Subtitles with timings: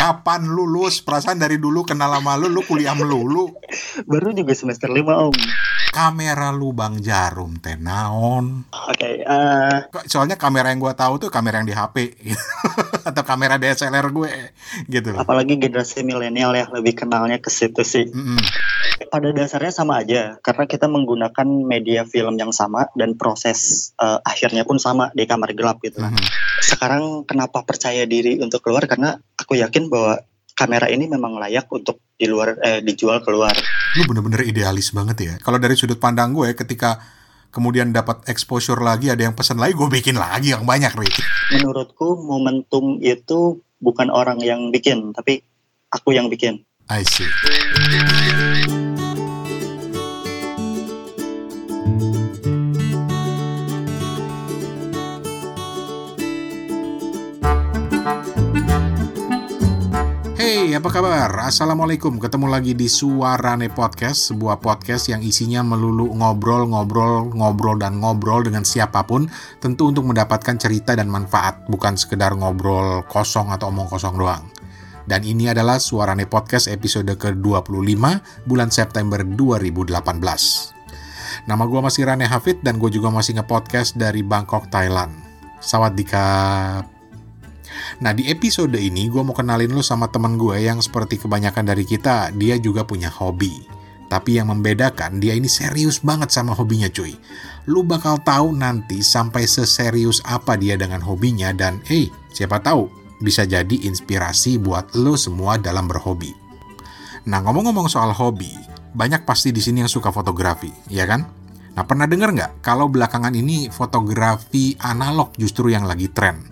[0.00, 1.04] Kapan lulus?
[1.04, 3.52] Perasaan dari dulu kenal sama lu, lu kuliah melulu.
[4.08, 4.96] Baru juga semester 5
[5.28, 5.36] om.
[5.92, 8.64] Kamera lubang jarum teh naon.
[8.72, 9.84] Oke, okay, uh...
[9.90, 10.08] Eh.
[10.08, 12.16] soalnya kamera yang gua tahu tuh kamera yang di HP
[13.10, 14.32] atau kamera DSLR gue
[14.86, 15.12] gitu.
[15.18, 18.08] Apalagi generasi milenial ya lebih kenalnya ke situ sih.
[18.08, 18.38] Mm -hmm.
[19.10, 24.62] Pada dasarnya sama aja karena kita menggunakan media film yang sama dan proses uh, akhirnya
[24.62, 26.00] pun sama di kamar gelap gitu.
[26.00, 26.24] Mm -hmm.
[26.62, 29.18] Sekarang kenapa percaya diri untuk keluar karena
[29.50, 30.22] aku yakin bahwa
[30.54, 33.50] kamera ini memang layak untuk di luar eh, dijual keluar.
[33.98, 35.34] Lu bener-bener idealis banget ya.
[35.42, 37.02] Kalau dari sudut pandang gue ketika
[37.50, 41.18] kemudian dapat exposure lagi ada yang pesan lagi gue bikin lagi yang banyak Rick.
[41.50, 45.42] Menurutku momentum itu bukan orang yang bikin tapi
[45.90, 46.62] aku yang bikin.
[46.86, 47.26] I see.
[60.60, 61.32] Hey, apa kabar?
[61.48, 62.20] Assalamualaikum.
[62.20, 68.44] Ketemu lagi di Suarane Podcast, sebuah podcast yang isinya melulu ngobrol, ngobrol, ngobrol dan ngobrol
[68.44, 69.24] dengan siapa pun,
[69.56, 74.52] tentu untuk mendapatkan cerita dan manfaat, bukan sekedar ngobrol kosong atau omong kosong doang.
[75.08, 78.04] Dan ini adalah Suarane Podcast episode ke-25
[78.44, 79.96] bulan September 2018.
[81.48, 85.16] Nama gue masih Rane Hafid dan gue juga masih nge-podcast dari Bangkok, Thailand.
[85.64, 86.89] Sawadikap.
[88.00, 91.84] Nah di episode ini gue mau kenalin lo sama temen gue yang seperti kebanyakan dari
[91.84, 93.66] kita, dia juga punya hobi.
[94.10, 97.14] Tapi yang membedakan dia ini serius banget sama hobinya cuy.
[97.70, 102.90] Lu bakal tahu nanti sampai seserius apa dia dengan hobinya dan hey, siapa tahu
[103.22, 106.34] bisa jadi inspirasi buat lo semua dalam berhobi.
[107.28, 108.50] Nah ngomong-ngomong soal hobi,
[108.96, 111.28] banyak pasti di sini yang suka fotografi, ya kan?
[111.76, 116.42] Nah pernah denger nggak kalau belakangan ini fotografi analog justru yang lagi tren?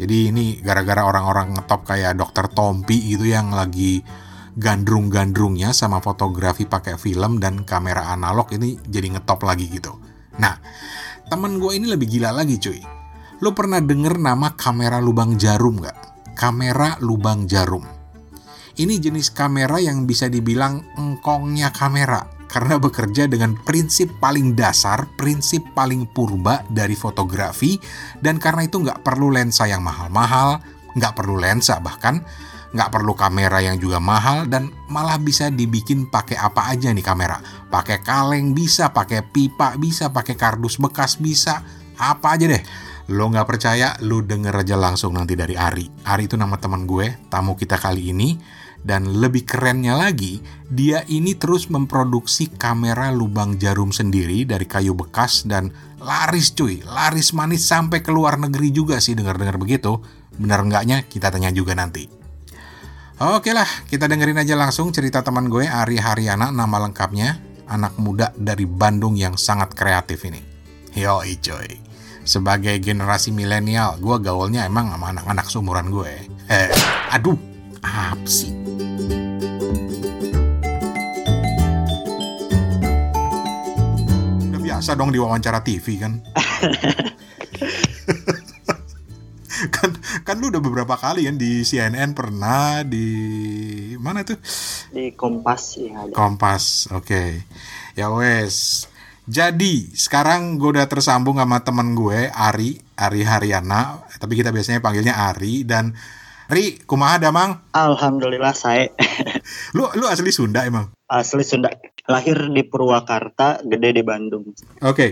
[0.00, 4.00] Jadi ini gara-gara orang-orang ngetop kayak dokter Tompi gitu yang lagi
[4.56, 9.92] gandrung-gandrungnya sama fotografi pakai film dan kamera analog ini jadi ngetop lagi gitu.
[10.40, 10.56] Nah,
[11.28, 12.80] temen gue ini lebih gila lagi cuy.
[13.44, 15.96] Lo pernah denger nama kamera lubang jarum gak?
[16.32, 17.84] Kamera lubang jarum.
[18.80, 25.62] Ini jenis kamera yang bisa dibilang engkongnya kamera karena bekerja dengan prinsip paling dasar, prinsip
[25.70, 27.78] paling purba dari fotografi,
[28.18, 30.58] dan karena itu nggak perlu lensa yang mahal-mahal,
[30.98, 32.26] nggak perlu lensa bahkan,
[32.74, 37.38] nggak perlu kamera yang juga mahal, dan malah bisa dibikin pakai apa aja nih kamera.
[37.70, 41.62] Pakai kaleng bisa, pakai pipa bisa, pakai kardus bekas bisa,
[41.94, 42.62] apa aja deh.
[43.10, 46.06] Lo nggak percaya, lo denger aja langsung nanti dari Ari.
[46.06, 48.38] Ari itu nama teman gue, tamu kita kali ini
[48.80, 50.40] dan lebih kerennya lagi,
[50.72, 55.68] dia ini terus memproduksi kamera lubang jarum sendiri dari kayu bekas dan
[56.00, 60.00] laris cuy, laris manis sampai ke luar negeri juga sih dengar-dengar begitu.
[60.40, 62.08] Benar enggaknya kita tanya juga nanti.
[63.20, 67.36] Oke lah, kita dengerin aja langsung cerita teman gue Ari Haryana nama lengkapnya,
[67.68, 70.40] anak muda dari Bandung yang sangat kreatif ini.
[70.96, 71.68] Yo coy,
[72.24, 76.12] sebagai generasi milenial, gue gaulnya emang sama anak-anak seumuran gue.
[76.48, 76.72] Eh,
[77.12, 77.49] aduh,
[77.84, 78.52] apa sih?
[84.48, 86.20] Udah biasa dong diwawancara TV kan?
[89.68, 89.92] kan
[90.24, 93.08] kan lu udah beberapa kali kan di CNN pernah di
[94.00, 94.40] mana tuh
[94.88, 97.30] di Kompas ya Kompas oke okay.
[97.92, 98.88] ya wes
[99.28, 105.14] jadi sekarang gue udah tersambung sama temen gue Ari Ari Haryana tapi kita biasanya panggilnya
[105.28, 105.92] Ari dan
[106.50, 107.62] Ri, kumaha ada mang?
[107.70, 108.90] Alhamdulillah saya.
[109.78, 110.90] lu lu asli Sunda emang?
[111.06, 111.70] Asli Sunda.
[112.10, 114.50] Lahir di Purwakarta, gede di Bandung.
[114.50, 114.82] Oke.
[114.82, 115.10] Okay.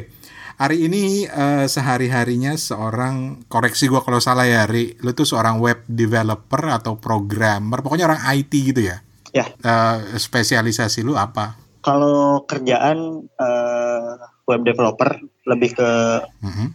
[0.59, 4.99] Hari ini uh, sehari-harinya seorang koreksi gua kalau salah ya, Ri.
[5.06, 8.99] Lu tuh seorang web developer atau programmer, pokoknya orang IT gitu ya?
[9.31, 9.47] Ya.
[9.62, 11.55] Uh, spesialisasi lu apa?
[11.87, 14.12] Kalau kerjaan uh,
[14.50, 15.91] web developer lebih ke
[16.43, 16.69] mm -hmm.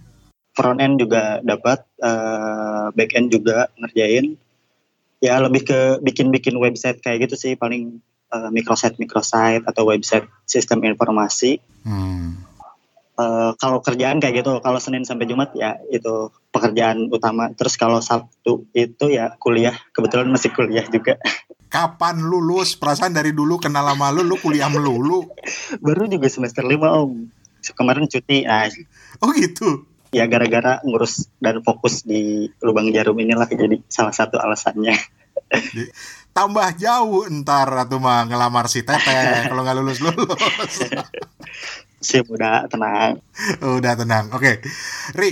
[0.56, 4.40] front end juga dapat, uh, back end juga ngerjain
[5.24, 8.04] ya lebih ke bikin-bikin website kayak gitu sih paling
[8.36, 11.64] uh, microsite microsite atau website sistem informasi.
[11.88, 12.44] Hmm.
[13.14, 17.54] Uh, kalau kerjaan kayak gitu, kalau Senin sampai Jumat ya itu pekerjaan utama.
[17.56, 21.16] Terus kalau Sabtu itu ya kuliah, kebetulan masih kuliah juga.
[21.74, 22.76] Kapan lulus?
[22.76, 25.26] Perasaan dari dulu kenal lama lu, lu kuliah melulu.
[25.81, 27.26] Baru juga semester lima om.
[27.64, 28.46] Kemarin cuti.
[28.46, 28.69] Nah,
[29.24, 29.93] oh gitu?
[30.13, 34.94] Ya gara-gara ngurus dan fokus di lubang jarum inilah jadi salah satu alasannya.
[36.33, 40.74] Tambah jauh ntar atau mah ngelamar si teteh kalau nggak lulus lulus.
[42.06, 43.21] Sip udah tenang.
[43.62, 44.33] Udah tenang.
[44.33, 44.56] Oke, okay.
[45.15, 45.31] Ri,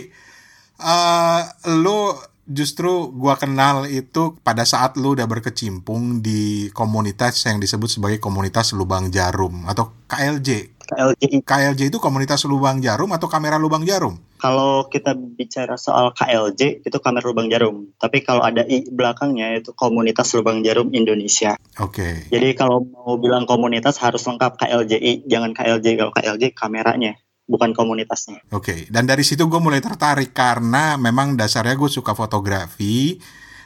[0.80, 1.42] uh,
[1.78, 2.16] lu
[2.48, 8.74] justru gua kenal itu pada saat lu udah berkecimpung di komunitas yang disebut sebagai komunitas
[8.78, 10.81] lubang jarum atau KLJ.
[10.92, 11.48] KLJ.
[11.48, 14.20] KLJ itu komunitas lubang jarum atau kamera lubang jarum?
[14.36, 19.72] Kalau kita bicara soal KLJ itu kamera lubang jarum, tapi kalau ada i belakangnya itu
[19.72, 21.56] komunitas lubang jarum Indonesia.
[21.80, 22.28] Oke.
[22.28, 22.36] Okay.
[22.36, 27.16] Jadi kalau mau bilang komunitas harus lengkap KLJI, jangan KLJ kalau KLJ kameranya
[27.48, 28.44] bukan komunitasnya.
[28.52, 28.80] Oke, okay.
[28.88, 33.20] dan dari situ gue mulai tertarik karena memang dasarnya gue suka fotografi,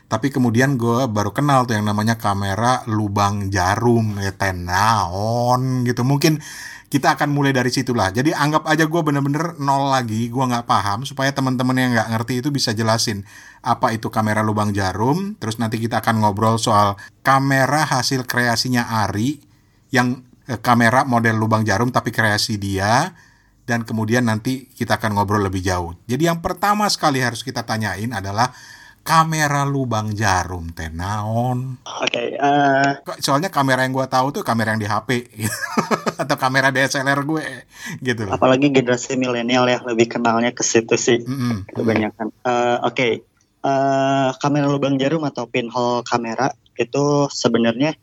[0.06, 6.02] tapi kemudian gue baru kenal tuh yang namanya kamera lubang jarum ya tenaon gitu.
[6.02, 6.42] Mungkin
[6.96, 8.08] kita akan mulai dari situlah.
[8.08, 12.40] Jadi anggap aja gue bener-bener nol lagi, gue nggak paham supaya teman-teman yang nggak ngerti
[12.40, 13.28] itu bisa jelasin
[13.60, 15.36] apa itu kamera lubang jarum.
[15.36, 19.44] Terus nanti kita akan ngobrol soal kamera hasil kreasinya Ari
[19.92, 23.12] yang eh, kamera model lubang jarum tapi kreasi dia
[23.68, 26.00] dan kemudian nanti kita akan ngobrol lebih jauh.
[26.08, 28.56] Jadi yang pertama sekali harus kita tanyain adalah
[29.06, 31.78] kamera lubang jarum tenaon.
[31.86, 32.10] Oke.
[32.10, 32.98] Okay, uh...
[33.06, 35.30] Eh, Soalnya kamera yang gue tahu tuh kamera yang di HP
[36.26, 37.46] atau kamera DSLR gue
[38.02, 38.26] gitu.
[38.26, 41.58] Apalagi generasi milenial ya lebih kenalnya ke situ sih mm -hmm.
[41.78, 42.28] kebanyakan.
[42.42, 42.98] Uh, Oke.
[42.98, 43.14] Okay.
[43.66, 47.98] Uh, kamera lubang jarum atau pinhole kamera itu sebenarnya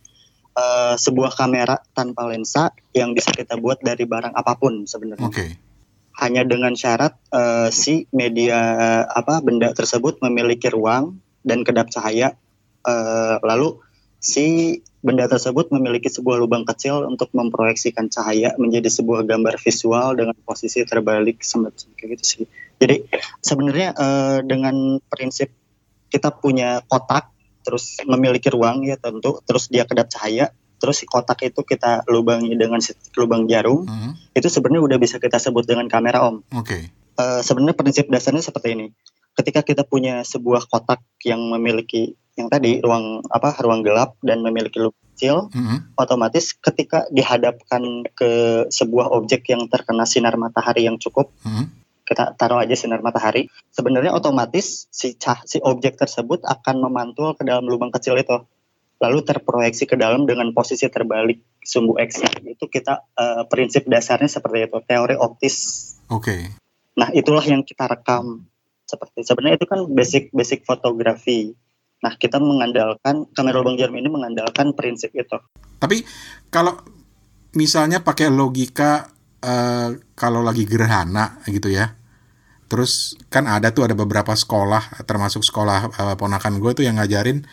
[0.55, 5.31] uh, sebuah kamera tanpa lensa yang bisa kita buat dari barang apa pun sebenarnya.
[5.31, 5.72] Okay.
[6.21, 8.59] Hanya dengan syarat uh, si media
[9.09, 12.37] apa benda tersebut memiliki ruang dan kedap cahaya.
[12.83, 13.79] Uh, lalu
[14.23, 20.39] si benda tersebut memiliki sebuah lubang kecil untuk memproyeksikan cahaya menjadi sebuah gambar visual dengan
[20.47, 22.45] posisi terbalik semacam kayak gitu sih.
[22.79, 23.03] Jadi
[23.43, 25.51] sebenarnya uh, dengan prinsip
[26.07, 27.33] kita punya kotak
[27.63, 30.51] terus memiliki ruang ya tentu terus dia kedap cahaya
[30.83, 32.83] terus si kotak itu kita lubangi dengan
[33.15, 34.13] lubang jarum uh -huh.
[34.35, 36.43] itu sebenarnya udah bisa kita sebut dengan kamera om.
[36.59, 36.67] Oke.
[36.67, 36.83] Okay.
[37.15, 38.87] Uh, sebenarnya prinsip dasarnya seperti ini.
[39.39, 44.83] Ketika kita punya sebuah kotak yang memiliki yang tadi ruang apa ruang gelap dan memiliki
[44.83, 45.79] lubang kecil, uh -huh.
[45.95, 51.67] otomatis ketika dihadapkan ke sebuah objek yang terkena sinar matahari yang cukup, uh -huh
[52.13, 57.47] kita taruh aja sinar matahari, sebenarnya otomatis si cah si objek tersebut akan memantul ke
[57.47, 58.43] dalam lubang kecil itu,
[59.03, 62.23] lalu terproyeksi ke dalam dengan posisi terbalik sumbu x.
[62.47, 65.57] Itu kita uh, prinsip dasarnya seperti itu, teori optis.
[66.07, 66.23] Oke.
[66.23, 66.41] Okay.
[66.95, 68.47] Nah itulah yang kita rekam
[68.87, 71.51] seperti sebenarnya itu kan basic basic fotografi.
[72.07, 75.39] Nah kita mengandalkan kamera lubang jarum ini mengandalkan prinsip itu.
[75.83, 76.07] Tapi
[76.47, 76.79] kalau
[77.59, 79.11] misalnya pakai logika
[79.43, 81.91] uh, kalau lagi gerhana gitu ya,
[82.73, 87.45] Terus kan ada tuh ada beberapa sekolah termasuk sekolah uh, ponakan gue tuh yang ngajarin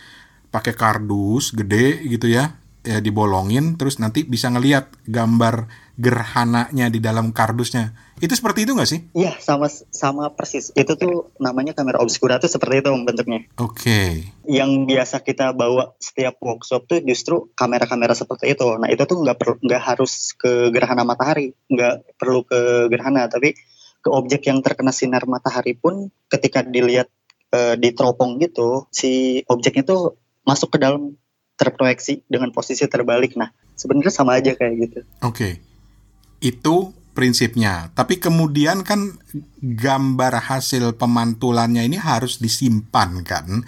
[0.49, 5.69] pakai kardus gede gitu ya, ya dibolongin terus nanti bisa ngelihat gambar
[5.99, 7.91] gerhananya di dalam kardusnya.
[8.19, 8.99] Itu seperti itu nggak sih?
[9.15, 10.71] Iya, sama sama persis.
[10.75, 13.47] Itu tuh namanya kamera obscura tuh seperti itu bentuknya.
[13.59, 13.75] Oke.
[13.75, 14.09] Okay.
[14.47, 18.67] Yang biasa kita bawa setiap workshop tuh justru kamera-kamera seperti itu.
[18.79, 23.55] Nah itu tuh nggak perlu nggak harus ke gerhana matahari, nggak perlu ke gerhana, tapi
[23.99, 27.11] ke objek yang terkena sinar matahari pun ketika dilihat
[27.51, 30.15] e, di teropong gitu si objeknya tuh
[30.49, 31.13] masuk ke dalam
[31.53, 35.53] terproyeksi dengan posisi terbalik nah sebenarnya sama aja kayak gitu oke okay.
[36.41, 39.13] itu prinsipnya tapi kemudian kan
[39.61, 43.61] gambar hasil pemantulannya ini harus disimpan kan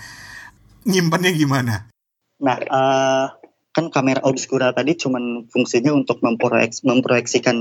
[0.89, 1.75] nyimpannya gimana
[2.41, 3.27] nah uh,
[3.71, 7.55] kan kamera obscura tadi cuman fungsinya untuk memproyeks, memproyeksikan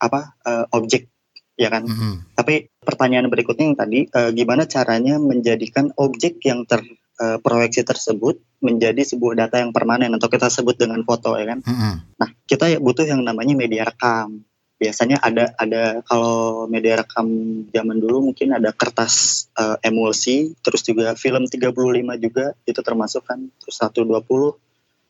[0.00, 1.12] apa uh, objek
[1.60, 1.84] ya kan.
[1.84, 2.14] Mm -hmm.
[2.32, 9.02] Tapi pertanyaan berikutnya yang tadi, uh, gimana caranya menjadikan objek yang terproyeksi uh, tersebut menjadi
[9.06, 11.62] sebuah data yang permanen atau kita sebut dengan foto ya kan.
[11.62, 11.94] Mm -hmm.
[12.18, 14.42] Nah kita ya butuh yang namanya media rekam.
[14.82, 17.30] Biasanya ada ada kalau media rekam
[17.70, 21.70] zaman dulu mungkin ada kertas uh, emulsi, terus juga film 35
[22.18, 24.10] juga itu termasuk kan, terus 120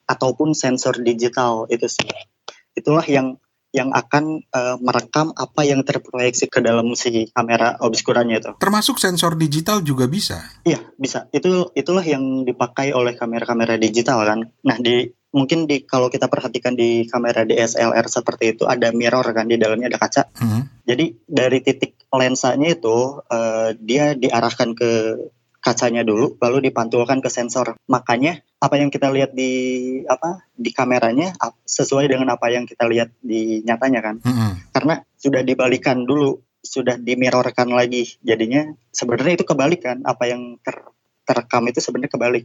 [0.05, 2.05] ataupun sensor digital itu sih.
[2.77, 3.41] Itulah yang
[3.73, 8.53] yang akan uh, merekam apa yang terproyeksi ke dalam si kamera obskuranya itu.
[8.61, 10.45] Termasuk sensor digital juga bisa.
[10.63, 11.27] Iya, bisa.
[11.33, 14.45] Itu itulah yang dipakai oleh kamera-kamera digital kan.
[14.63, 19.49] Nah, di mungkin di kalau kita perhatikan di kamera DSLR seperti itu ada mirror kan
[19.49, 20.29] di dalamnya ada kaca.
[20.37, 20.69] Hmm.
[20.85, 24.91] Jadi dari titik lensanya itu uh, dia diarahkan ke
[25.63, 27.79] kacanya dulu lalu dipantulkan ke sensor.
[27.87, 29.51] Makanya apa yang kita lihat di
[30.11, 34.17] apa di kameranya sesuai dengan apa yang kita lihat di nyatanya kan.
[34.27, 34.53] Mm -hmm.
[34.75, 38.19] Karena sudah dibalikan dulu, sudah dimirrorkan lagi.
[38.27, 40.83] Jadinya sebenarnya itu kebalik kan apa yang ter
[41.23, 42.45] terekam itu sebenarnya kebalik.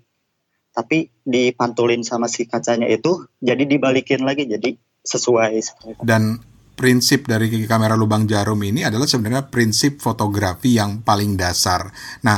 [0.77, 5.81] Tapi dipantulin sama si kacanya itu jadi dibalikin lagi jadi sesuai.
[6.05, 6.37] Dan
[6.77, 11.89] prinsip dari kamera lubang jarum ini adalah sebenarnya prinsip fotografi yang paling dasar.
[12.21, 12.37] Nah,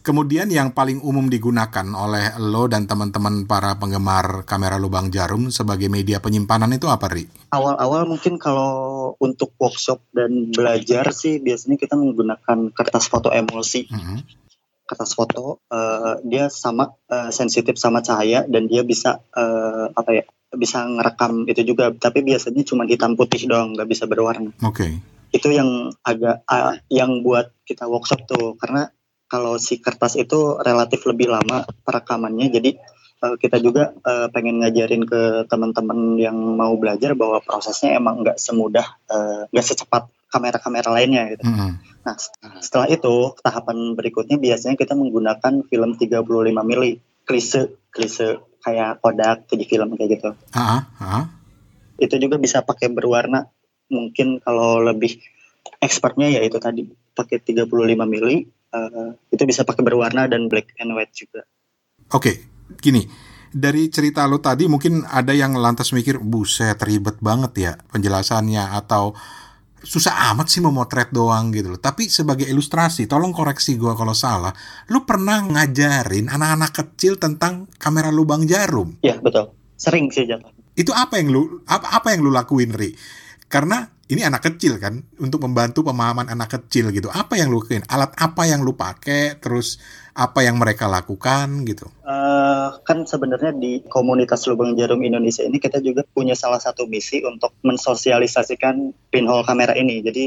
[0.00, 5.92] Kemudian yang paling umum digunakan oleh lo dan teman-teman para penggemar kamera lubang jarum sebagai
[5.92, 7.28] media penyimpanan itu apa, Ri?
[7.52, 13.92] Awal-awal mungkin kalau untuk workshop dan belajar sih biasanya kita menggunakan kertas foto emulsi.
[13.92, 14.18] Mm -hmm.
[14.88, 20.24] Kertas foto uh, dia sama uh, sensitif sama cahaya dan dia bisa uh, apa ya
[20.56, 24.50] bisa ngerekam itu juga tapi biasanya cuma hitam putih doang nggak bisa berwarna.
[24.64, 24.80] Oke.
[24.80, 24.92] Okay.
[25.30, 28.88] Itu yang agak uh, yang buat kita workshop tuh karena
[29.30, 32.76] kalau si kertas itu relatif lebih lama perekamannya jadi
[33.22, 38.42] uh, kita juga uh, pengen ngajarin ke teman-teman yang mau belajar bahwa prosesnya emang nggak
[38.42, 38.98] semudah
[39.54, 41.42] nggak uh, secepat kamera-kamera lainnya gitu.
[41.42, 41.70] Mm -hmm.
[42.06, 42.14] Nah
[42.62, 46.22] setelah itu tahapan berikutnya biasanya kita menggunakan film 35
[46.62, 50.30] mili klise klise kayak Kodak film kayak gitu.
[50.54, 50.80] Uh -huh.
[51.02, 51.24] Uh -huh.
[51.98, 53.50] Itu juga bisa pakai berwarna
[53.90, 55.18] mungkin kalau lebih
[55.82, 57.66] expertnya ya itu tadi pakai 35
[58.06, 61.46] mili uh, itu bisa pakai berwarna dan black and white juga.
[62.10, 62.34] Oke, okay,
[62.78, 63.06] gini.
[63.50, 69.10] Dari cerita lo tadi mungkin ada yang lantas mikir, buset ribet banget ya penjelasannya atau
[69.80, 71.80] susah amat sih memotret doang gitu loh.
[71.80, 74.52] Tapi sebagai ilustrasi, tolong koreksi gue kalau salah.
[74.92, 79.00] Lu pernah ngajarin anak-anak kecil tentang kamera lubang jarum?
[79.02, 80.52] Iya betul, sering sih jatuh.
[80.78, 82.94] Itu apa yang lu apa, apa yang lu lakuin Ri?
[83.50, 87.06] Karena ini anak kecil kan untuk membantu pemahaman anak kecil gitu.
[87.14, 87.86] Apa yang lu lakuin?
[87.86, 89.38] Alat apa yang lu pakai?
[89.38, 89.78] Terus
[90.18, 91.86] apa yang mereka lakukan gitu?
[92.02, 97.22] Uh, kan sebenarnya di komunitas lubang jarum Indonesia ini kita juga punya salah satu misi
[97.22, 100.02] untuk mensosialisasikan pinhole kamera ini.
[100.02, 100.24] Jadi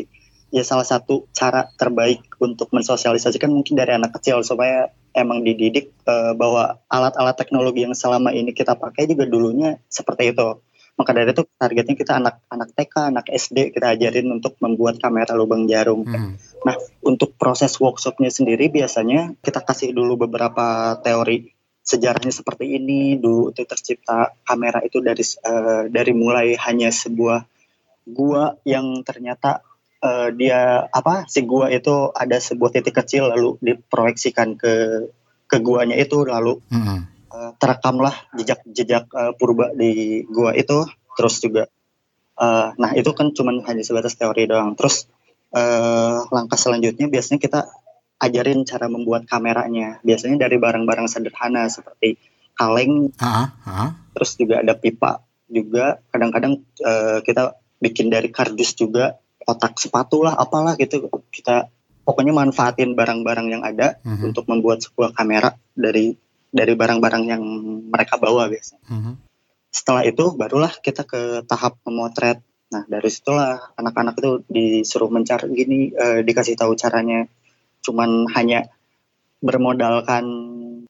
[0.54, 6.32] ya salah satu cara terbaik untuk mensosialisasikan mungkin dari anak kecil supaya emang dididik uh,
[6.38, 10.62] bahwa alat-alat teknologi yang selama ini kita pakai juga dulunya seperti itu
[10.94, 15.66] maka dari itu targetnya kita anak-anak TK, anak SD kita ajarin untuk membuat kamera lubang
[15.66, 16.06] jarum.
[16.06, 16.38] Hmm.
[16.62, 21.50] Nah, untuk proses workshopnya sendiri biasanya kita kasih dulu beberapa teori
[21.82, 23.18] sejarahnya seperti ini.
[23.18, 27.42] Dulu itu tercipta kamera itu dari uh, dari mulai hanya sebuah
[28.06, 29.66] gua yang ternyata
[29.98, 34.74] uh, dia apa si gua itu ada sebuah titik kecil lalu diproyeksikan ke
[35.50, 40.86] ke guanya itu lalu hmm uh, terekamlah jejak-jejak uh, purba di gua itu
[41.18, 41.66] terus juga
[42.38, 45.10] uh, nah itu kan cuma hanya sebatas teori doang terus
[45.52, 47.60] uh, langkah selanjutnya biasanya kita
[48.22, 52.22] ajarin cara membuat kameranya biasanya dari barang-barang sederhana seperti
[52.54, 53.90] kaleng uh, uh.
[54.14, 60.40] terus juga ada pipa juga kadang-kadang uh, kita bikin dari kardus juga kotak sepatu lah
[60.40, 61.68] apalah gitu kita
[62.08, 64.16] pokoknya manfaatin barang-barang yang ada uh mhm.
[64.16, 64.28] -huh.
[64.32, 66.16] untuk membuat sebuah kamera dari
[66.54, 67.44] dari barang-barang yang
[67.90, 68.86] mereka bawa biasanya.
[68.86, 69.14] Mm -hmm.
[69.74, 72.38] Setelah itu barulah kita ke tahap memotret.
[72.70, 77.26] Nah dari situlah anak-anak itu disuruh mencari gini, uh, dikasih tahu caranya.
[77.82, 78.70] Cuman hanya
[79.42, 80.24] bermodalkan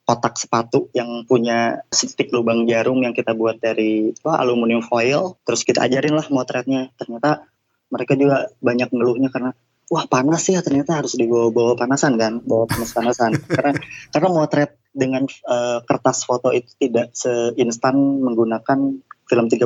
[0.04, 5.40] kotak sepatu yang punya stick lubang jarum yang kita buat dari aluminium foil.
[5.48, 6.92] Terus kita ajarin lah motretnya.
[7.00, 7.48] Ternyata
[7.88, 9.56] mereka juga banyak ngeluhnya karena
[9.88, 13.32] wah panas ya ternyata harus dibawa-bawa panasan kan, bawa panas-panasan.
[13.56, 13.72] karena
[14.12, 19.66] karena motret dengan uh, kertas foto itu tidak seinstan menggunakan film 35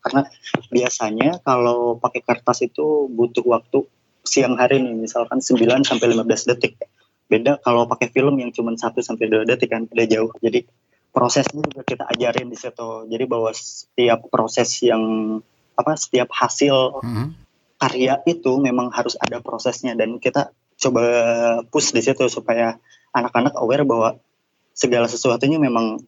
[0.00, 0.22] karena
[0.72, 3.84] biasanya kalau pakai kertas itu butuh waktu
[4.24, 6.80] siang hari nih misalkan 9 sampai 15 detik.
[7.28, 10.32] Beda kalau pakai film yang cuma 1 sampai 2 detik kan udah jauh.
[10.40, 10.64] Jadi
[11.12, 12.88] prosesnya juga kita ajarin di situ.
[13.10, 15.02] Jadi bahwa setiap proses yang
[15.76, 17.26] apa setiap hasil mm -hmm.
[17.80, 21.02] karya itu memang harus ada prosesnya dan kita coba
[21.68, 22.76] push di situ supaya
[23.12, 24.20] anak-anak aware bahwa
[24.72, 26.02] segala sesuatunya memang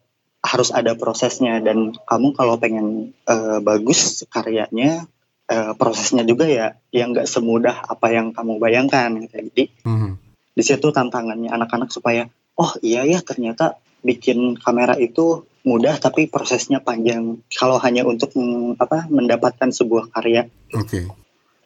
[0.44, 5.08] harus ada prosesnya dan kamu kalau pengen uh, bagus karyanya
[5.48, 9.40] uh, prosesnya juga ya yang nggak semudah apa yang kamu bayangkan gitu.
[9.40, 10.12] jadi mm-hmm.
[10.52, 12.28] di situ tantangannya anak-anak supaya
[12.60, 18.76] oh iya ya ternyata bikin kamera itu mudah tapi prosesnya panjang kalau hanya untuk mm,
[18.76, 21.08] apa mendapatkan sebuah karya okay.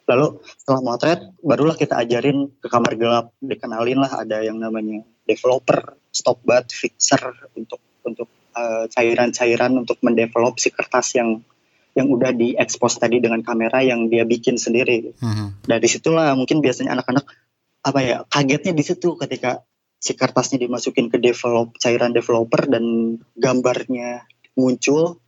[0.07, 5.98] lalu setelah motret barulah kita ajarin ke kamar gelap dikenalin lah ada yang namanya developer
[6.09, 7.21] stop bat fixer
[7.53, 11.41] untuk untuk uh, cairan-cairan untuk mendevelop si kertas yang
[11.97, 15.11] yang udah diekspos tadi dengan kamera yang dia bikin sendiri.
[15.19, 15.65] Mm-hmm.
[15.65, 17.25] Dari situlah mungkin biasanya anak-anak
[17.79, 19.63] apa ya kagetnya di situ ketika
[19.99, 24.23] si kertasnya dimasukin ke develop cairan developer dan gambarnya
[24.55, 25.19] muncul.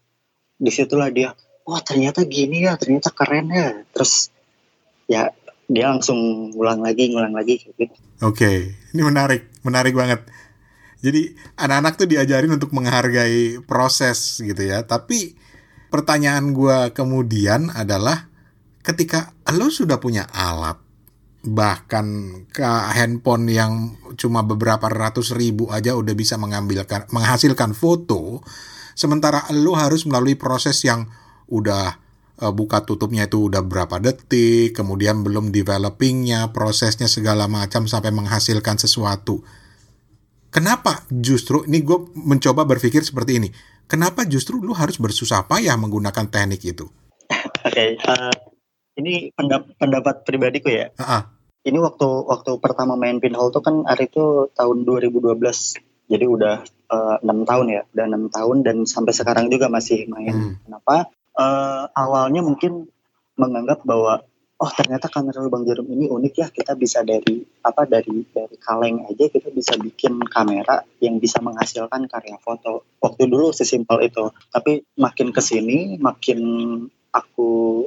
[0.62, 1.34] Di situlah dia,
[1.66, 3.82] wah ternyata gini ya, ternyata keren ya.
[3.90, 4.30] Terus
[5.10, 5.34] ya
[5.66, 7.82] dia langsung ngulang lagi, ngulang lagi gitu.
[7.82, 8.58] Oke, okay.
[8.94, 10.22] ini menarik, menarik banget.
[11.02, 14.86] Jadi anak-anak tuh diajarin untuk menghargai proses gitu ya.
[14.86, 15.34] Tapi
[15.90, 18.30] pertanyaan gue kemudian adalah
[18.86, 20.78] ketika lo sudah punya alat,
[21.42, 22.06] bahkan
[22.54, 22.62] ke
[22.94, 28.46] handphone yang cuma beberapa ratus ribu aja udah bisa mengambilkan menghasilkan foto
[28.94, 31.10] sementara lu harus melalui proses yang
[31.50, 31.98] udah
[32.46, 38.78] uh, buka tutupnya itu udah berapa detik kemudian belum developingnya prosesnya segala macam sampai menghasilkan
[38.78, 39.42] sesuatu
[40.52, 43.50] kenapa justru ini gue mencoba berpikir seperti ini
[43.90, 48.52] kenapa justru lu harus bersusah payah menggunakan teknik itu oke okay, uh, eh,
[49.00, 50.92] ini pendap pendapat pribadiku ya.
[50.96, 51.24] Uh-uh.
[51.62, 55.38] Ini waktu waktu pertama main pinhole tuh kan hari itu tahun 2012.
[56.12, 60.10] Jadi udah eh, enam uh, tahun ya, udah enam tahun dan sampai sekarang juga masih
[60.12, 60.34] main.
[60.34, 60.54] Hmm.
[60.66, 61.08] Kenapa?
[61.32, 62.92] Uh, awalnya mungkin
[63.40, 64.28] menganggap bahwa
[64.62, 66.48] oh ternyata kamera lubang jarum ini unik ya.
[66.54, 72.06] Kita bisa dari apa dari dari kaleng aja kita bisa bikin kamera yang bisa menghasilkan
[72.06, 72.86] karya foto.
[73.02, 74.30] Waktu dulu sesimpel itu.
[74.54, 76.40] Tapi makin ke sini makin
[77.10, 77.84] aku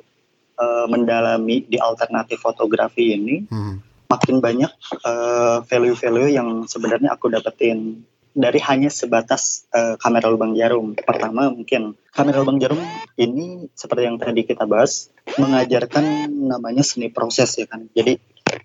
[0.59, 3.75] uh, mendalami di alternatif fotografi ini, hmm.
[4.11, 4.71] makin banyak
[5.03, 8.05] eh, value-value yang sebenarnya aku dapetin
[8.35, 10.99] dari hanya sebatas uh, kamera lubang jarum.
[10.99, 12.83] Pertama mungkin kamera lubang jarum
[13.15, 17.87] ini seperti yang tadi kita bahas mengajarkan namanya seni proses ya kan.
[17.95, 18.19] Jadi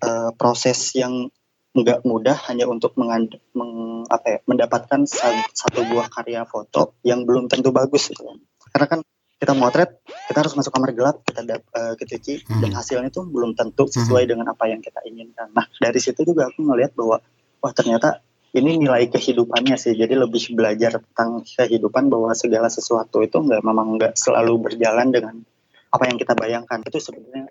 [0.04, 1.30] uh, proses yang
[1.70, 3.30] nggak mudah hanya untuk meng,
[4.10, 5.06] apa ya, mendapatkan
[5.54, 8.38] satu buah karya foto yang belum tentu bagus gitu kan.
[8.74, 9.00] Karena kan
[9.40, 12.60] kita motret kita harus masuk kamar gelap kita uh, eh, cuci hmm.
[12.60, 14.32] dan hasilnya tuh belum tentu sesuai hmm.
[14.36, 17.24] dengan apa yang kita inginkan nah dari situ juga aku ngelihat bahwa
[17.64, 18.20] wah ternyata
[18.56, 19.94] ini nilai kehidupannya sih.
[19.94, 25.36] Jadi lebih belajar tentang kehidupan bahwa segala sesuatu itu nggak memang nggak selalu berjalan dengan
[25.94, 26.82] apa yang kita bayangkan.
[26.82, 27.50] Itu sebenarnya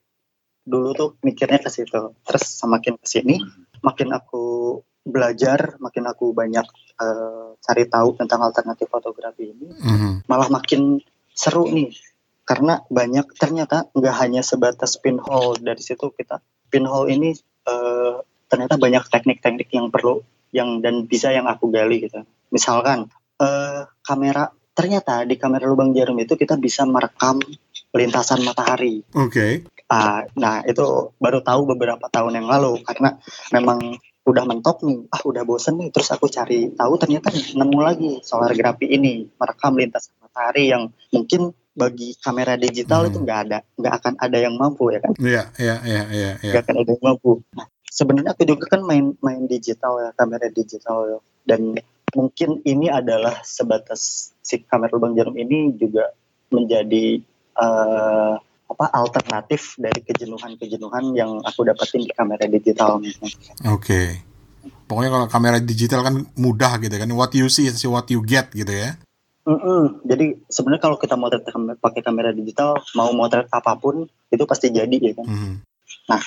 [0.66, 2.14] dulu tuh mikirnya ke situ.
[2.26, 3.38] Terus semakin ke sini
[3.78, 4.78] makin aku
[5.08, 6.66] belajar makin aku banyak
[7.00, 10.12] uh, cari tahu tentang alternatif fotografi ini mm -hmm.
[10.26, 10.98] malah makin
[11.30, 11.94] seru nih.
[12.42, 15.60] Karena banyak ternyata nggak hanya sebatas pinhole.
[15.60, 17.32] Dari situ kita pinhole ini
[17.70, 20.24] uh, ternyata banyak teknik-teknik yang perlu
[20.54, 23.08] yang dan bisa yang aku gali gitu misalkan
[23.40, 27.42] uh, kamera ternyata di kamera lubang jarum itu kita bisa merekam
[27.90, 29.02] lintasan matahari.
[29.16, 29.32] Oke.
[29.32, 29.52] Okay.
[29.88, 33.16] Uh, nah itu baru tahu beberapa tahun yang lalu karena
[33.50, 33.96] memang
[34.28, 38.52] udah mentok nih, ah udah bosen nih, terus aku cari tahu ternyata nemu lagi solar
[38.52, 43.08] grafi ini merekam lintasan matahari yang mungkin bagi kamera digital hmm.
[43.08, 45.16] itu nggak ada, nggak akan ada yang mampu ya kan?
[45.16, 46.32] Iya, iya, iya, iya.
[46.44, 46.52] iya.
[46.52, 47.30] Nggak akan ada yang mampu.
[47.56, 51.18] Nah, sebenarnya aku juga kan main main digital ya, kamera digital ya.
[51.48, 51.76] Dan
[52.16, 56.12] mungkin ini adalah sebatas si kamera lubang jarum ini juga
[56.48, 57.20] menjadi
[57.56, 63.00] uh, apa alternatif dari kejenuhan-kejenuhan yang aku dapetin di kamera digital.
[63.00, 63.24] Oke.
[63.64, 64.08] Okay.
[64.88, 68.52] Pokoknya kalau kamera digital kan mudah gitu kan, what you see is what you get
[68.52, 68.96] gitu ya.
[69.48, 70.04] Mm-mm.
[70.04, 71.44] Jadi sebenarnya kalau kita motret
[71.80, 75.24] pakai kamera digital, mau motret apa pun itu pasti jadi ya kan.
[75.28, 75.54] Mm.
[76.08, 76.22] Nah,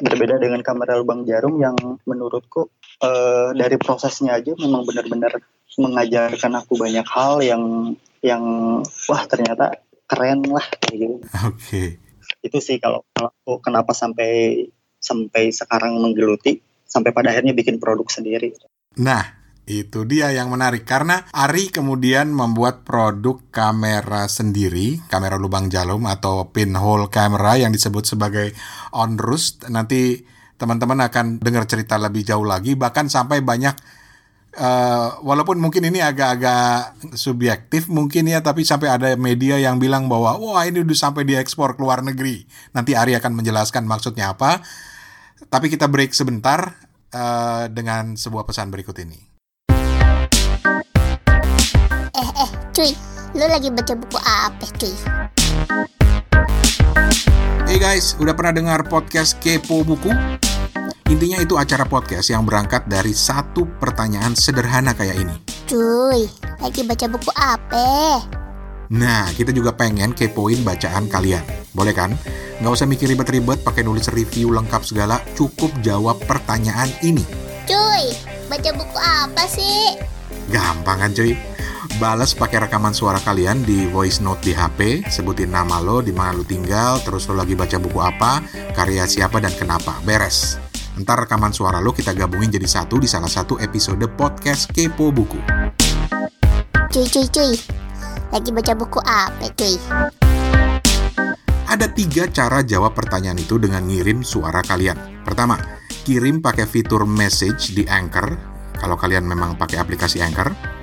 [0.00, 1.76] berbeda dengan kamera lubang jarum yang
[2.08, 2.72] menurutku
[3.04, 5.40] uh, dari prosesnya aja memang benar-benar
[5.76, 7.62] mengajarkan aku banyak hal yang
[8.24, 8.42] yang
[9.12, 9.76] wah ternyata
[10.08, 11.14] keren lah kayak gitu.
[11.20, 11.52] Oke.
[11.60, 11.88] Okay.
[12.40, 14.64] Itu sih kalau kalau aku kenapa sampai
[14.96, 18.56] sampai sekarang menggeluti sampai pada akhirnya bikin produk sendiri.
[18.96, 19.35] Nah,
[19.66, 26.54] itu dia yang menarik karena Ari kemudian membuat produk kamera sendiri, kamera lubang jarum atau
[26.54, 28.54] pinhole camera yang disebut sebagai
[28.94, 29.58] onrus.
[29.66, 30.22] Nanti
[30.54, 33.76] teman-teman akan dengar cerita lebih jauh lagi bahkan sampai banyak
[34.56, 40.40] uh, walaupun mungkin ini agak-agak subjektif mungkin ya tapi sampai ada media yang bilang bahwa
[40.40, 42.46] wah ini udah sampai diekspor ke luar negeri.
[42.72, 44.64] Nanti Ari akan menjelaskan maksudnya apa.
[45.50, 46.80] Tapi kita break sebentar
[47.12, 49.35] uh, dengan sebuah pesan berikut ini.
[52.76, 52.92] Cuy,
[53.32, 54.92] lu lagi baca buku apa cuy?
[57.64, 60.12] Hey guys, udah pernah dengar podcast Kepo Buku?
[61.08, 65.32] Intinya itu acara podcast yang berangkat dari satu pertanyaan sederhana kayak ini.
[65.64, 66.28] Cuy,
[66.60, 68.20] lagi baca buku apa?
[68.92, 71.48] Nah, kita juga pengen kepoin bacaan kalian.
[71.72, 72.12] Boleh kan?
[72.60, 77.24] Nggak usah mikir ribet-ribet pakai nulis review lengkap segala, cukup jawab pertanyaan ini.
[77.64, 78.12] Cuy,
[78.52, 79.96] baca buku apa sih?
[80.52, 81.56] Gampang kan cuy?
[82.02, 86.34] Balas pakai rekaman suara kalian di voice note di HP, sebutin nama lo, di mana
[86.34, 88.42] lo tinggal, terus lo lagi baca buku apa,
[88.74, 89.94] karya siapa dan kenapa.
[90.02, 90.58] Beres.
[90.98, 95.38] Ntar rekaman suara lo kita gabungin jadi satu di salah satu episode podcast Kepo Buku.
[96.90, 97.52] Cuy, cuy, cuy.
[98.34, 99.74] Lagi baca buku apa, cuy?
[101.66, 105.22] Ada tiga cara jawab pertanyaan itu dengan ngirim suara kalian.
[105.22, 105.58] Pertama,
[106.02, 108.34] kirim pakai fitur message di Anchor,
[108.78, 110.75] kalau kalian memang pakai aplikasi Anchor.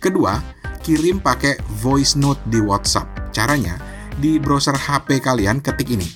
[0.00, 0.40] Kedua,
[0.80, 3.36] kirim pakai voice note di WhatsApp.
[3.36, 3.76] Caranya,
[4.16, 6.08] di browser HP kalian ketik ini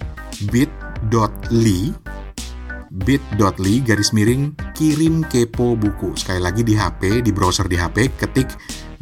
[0.48, 1.92] bit.ly
[3.04, 6.16] bit.ly garis miring kirim kepo buku.
[6.16, 8.48] Sekali lagi di HP, di browser di HP, ketik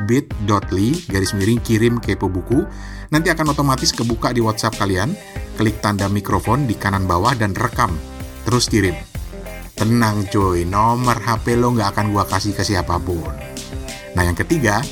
[0.02, 2.66] bit.ly garis miring kirim kepo buku.
[3.14, 5.14] Nanti akan otomatis kebuka di WhatsApp kalian.
[5.54, 7.94] Klik tanda mikrofon di kanan bawah dan rekam.
[8.42, 8.98] Terus kirim.
[9.78, 13.51] Tenang cuy, nomor HP lo nggak akan gua kasih ke siapa pun.
[14.12, 14.84] Nah yang ketiga,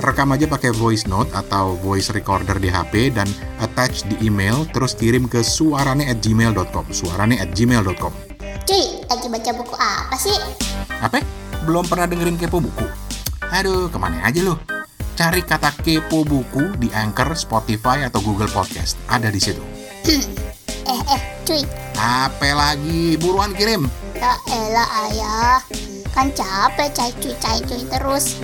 [0.00, 3.28] rekam aja pakai voice note atau voice recorder di HP dan
[3.60, 8.12] attach di email terus kirim ke suarane at gmail.com suarane at gmail.com
[8.66, 10.34] Cuy, lagi baca buku apa sih?
[10.98, 11.22] Apa?
[11.62, 12.86] Belum pernah dengerin kepo buku?
[13.54, 14.58] Aduh, ke mana aja lo?
[15.16, 18.98] Cari kata kepo buku di Anchor, Spotify, atau Google Podcast.
[19.06, 19.62] Ada di situ.
[20.92, 21.62] eh, eh, cuy.
[21.96, 23.16] Apa lagi?
[23.16, 23.86] Buruan kirim.
[24.18, 25.95] Ya elah ayah.
[26.16, 28.40] Kan capek cai cuy cai cuy terus.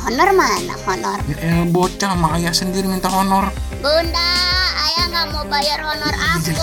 [0.00, 1.20] Honor mana honor?
[1.28, 3.52] Ya, eh, bocah sama ayah sendiri minta honor.
[3.84, 4.32] Bunda,
[4.88, 6.56] ayah nggak mau bayar honor aku.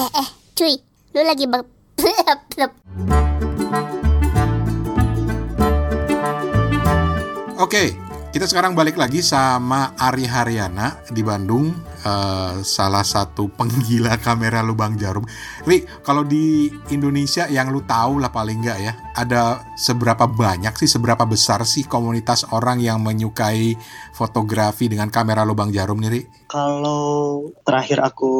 [0.00, 0.80] eh, cuy.
[1.12, 1.68] Lu lagi bak...
[7.60, 7.92] Oke,
[8.36, 11.72] kita sekarang balik lagi sama Ari Haryana di Bandung,
[12.04, 15.24] eh, salah satu penggila kamera lubang jarum.
[15.64, 20.84] Ri, kalau di Indonesia yang lu tahu lah paling nggak ya, ada seberapa banyak sih,
[20.84, 23.72] seberapa besar sih komunitas orang yang menyukai
[24.12, 26.22] fotografi dengan kamera lubang jarum nih, Ri?
[26.52, 28.32] Kalau terakhir aku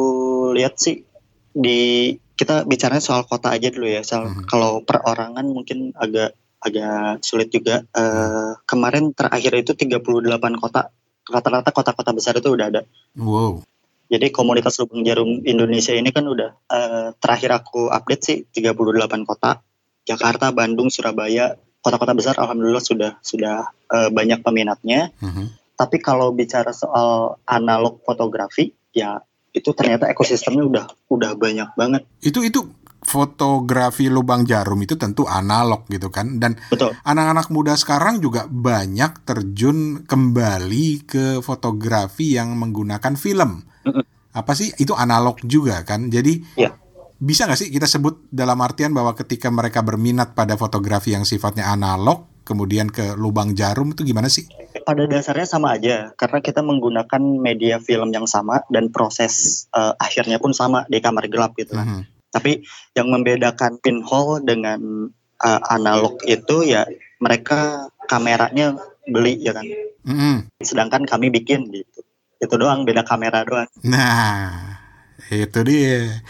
[0.53, 1.01] lihat sih
[1.57, 4.05] di kita bicaranya soal kota aja dulu ya.
[4.05, 4.45] Soal Mhm.
[4.45, 7.85] kalau perorangan mungkin agak agak sulit juga.
[7.93, 10.89] Eh, kemarin terakhir itu 38 kota.
[11.27, 12.81] Rata-rata kota-kota besar itu udah ada.
[13.19, 13.61] Wow.
[14.07, 19.59] Jadi komunitas lubang jarum Indonesia ini kan udah eh, terakhir aku update sih 38 kota.
[20.07, 25.11] Jakarta, Bandung, Surabaya, kota-kota besar alhamdulillah sudah sudah eh, banyak peminatnya.
[25.19, 25.75] Mhm.
[25.77, 29.21] Tapi kalau bicara soal analog fotografi, ya
[29.53, 32.01] itu ternyata ekosistemnya udah udah banyak banget.
[32.21, 32.65] Itu itu
[33.07, 36.91] fotografi lubang jarum itu tentu analog gitu kan dan Betul.
[37.07, 43.63] anak-anak muda sekarang juga banyak terjun kembali ke fotografi yang menggunakan film.
[44.35, 46.11] Apa sih itu analog juga kan?
[46.11, 46.75] Jadi Iya.
[47.17, 51.71] bisa nggak sih kita sebut dalam artian bahwa ketika mereka berminat pada fotografi yang sifatnya
[51.71, 54.45] analog, kemudian ke lubang jarum itu gimana sih?
[54.83, 60.43] Pada dasarnya sama aja karena kita menggunakan media film yang sama dan proses eh, akhirnya
[60.43, 61.87] pun sama di kamar gelap gitu kan.
[61.87, 62.16] Mhm.
[62.31, 62.63] Tapi
[62.93, 66.83] yang membedakan pinhole dengan eh, analog itu ya
[67.21, 69.65] mereka kameranya beli ya kan.
[70.07, 70.63] Mhm.
[70.63, 72.01] Sedangkan kami bikin gitu.
[72.37, 73.69] Itu doang beda kamera doang.
[73.81, 74.77] Nah,
[75.33, 76.21] itu dia.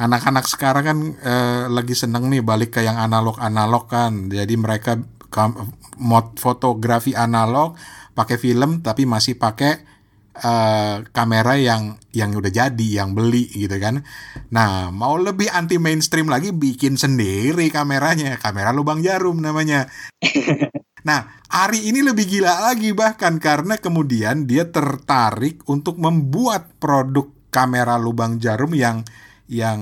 [0.00, 4.30] Anak-anak sekarang kan eh, lagi seneng nih balik ke yang analog-analog kan.
[4.32, 4.96] Jadi mereka
[5.28, 7.76] kam- mod fotografi analog
[8.16, 9.84] pakai film tapi masih pakai
[10.36, 14.02] eh, kamera yang yang udah jadi, yang beli gitu kan.
[14.54, 19.90] Nah, mau lebih anti mainstream lagi bikin sendiri kameranya, kamera lubang jarum namanya.
[21.00, 27.98] Nah, Ari ini lebih gila lagi bahkan karena kemudian dia tertarik untuk membuat produk kamera
[27.98, 29.02] lubang jarum yang
[29.50, 29.80] yang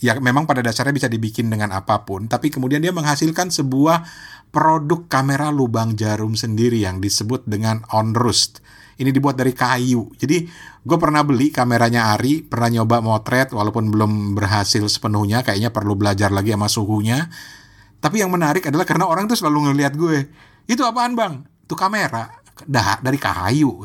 [0.00, 4.08] ya memang pada dasarnya bisa dibikin dengan apa pun, tapi kemudian dia menghasilkan sebuah
[4.48, 8.64] produk kamera lubang jarum sendiri yang disebut dengan onrust.
[8.94, 10.10] Ini dibuat dari kayu.
[10.14, 10.46] Jadi
[10.84, 16.30] gue pernah beli kameranya Ari, pernah nyoba motret walaupun belum berhasil sepenuhnya, kayaknya perlu belajar
[16.30, 17.26] lagi sama suhunya.
[17.98, 20.28] Tapi yang menarik adalah karena orang tuh selalu ngeliat gue.
[20.70, 21.42] Itu apaan bang?
[21.64, 22.30] Itu kamera.
[22.68, 23.82] Dah dari kayu.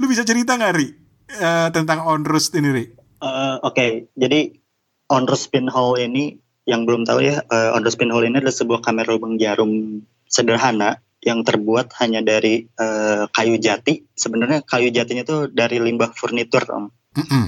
[0.00, 0.88] Lu bisa cerita nggak Ri?
[1.26, 2.84] Eh, tentang onrust ini Ri?
[3.20, 4.54] Eh, Oke, jadi
[5.06, 9.38] Onrus pinhole ini yang belum tahu ya, eh, Onrus pinhole ini adalah sebuah kamera lubang
[9.38, 14.06] jarum sederhana yang terbuat hanya dari eh, kayu jati.
[14.14, 16.86] Sebenarnya kayu jatinya itu dari limbah furnitur, Om.
[17.18, 17.46] Mm-mm.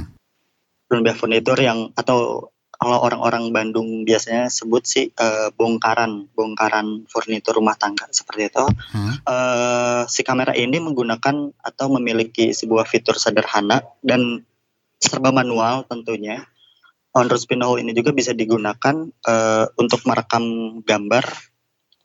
[0.89, 7.75] limbah furnitur yang atau kalau orang-orang Bandung biasanya sebut sih eh, bongkaran, bongkaran furnitur rumah
[7.75, 8.65] tangga seperti itu.
[8.95, 9.19] Hmm.
[9.19, 14.47] Eh, si kamera ini menggunakan atau memiliki sebuah fitur sederhana dan
[15.03, 16.47] serba manual tentunya.
[17.11, 21.27] Onrus pinhole ini juga bisa digunakan eh, untuk merekam gambar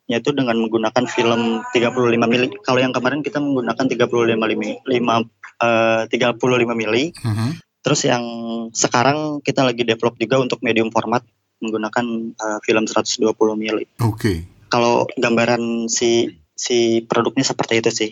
[0.08, 2.48] yaitu dengan menggunakan film 35 mili.
[2.60, 5.24] Kalau yang kemarin kita menggunakan 35 mili, 5
[5.64, 7.16] eh, 35 mili.
[7.16, 7.48] Mhm.
[7.84, 8.24] Terus yang
[8.72, 11.24] sekarang kita lagi develop juga untuk medium format
[11.64, 13.24] menggunakan eh, film 120
[13.56, 14.44] mili Oke.
[14.68, 18.12] kalau gambaran si si produknya seperti itu sih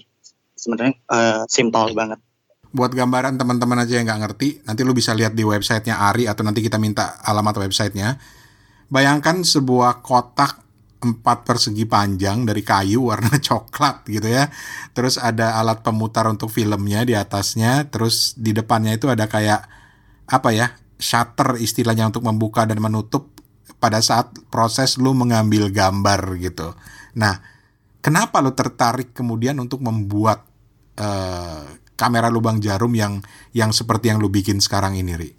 [0.56, 2.24] sebenarnya eh, simpel banget
[2.72, 6.40] Buat gambaran teman-teman aja yang nggak ngerti, nanti lu bisa lihat di websitenya Ari atau
[6.40, 8.16] nanti kita minta alamat websitenya.
[8.88, 10.61] Bayangkan sebuah kotak
[11.02, 14.48] empat persegi panjang dari kayu warna coklat gitu ya.
[14.94, 17.90] Terus ada alat pemutar untuk filmnya di atasnya.
[17.90, 19.66] Terus di depannya itu ada kayak
[20.32, 23.34] apa ya shutter istilahnya untuk membuka dan menutup
[23.82, 26.78] pada saat proses lu mengambil gambar gitu.
[27.18, 27.42] Nah,
[28.06, 30.46] kenapa lu tertarik kemudian untuk membuat
[31.02, 31.66] uh,
[31.98, 33.26] kamera lubang jarum yang
[33.58, 35.30] yang seperti yang lu bikin sekarang ini, Ri?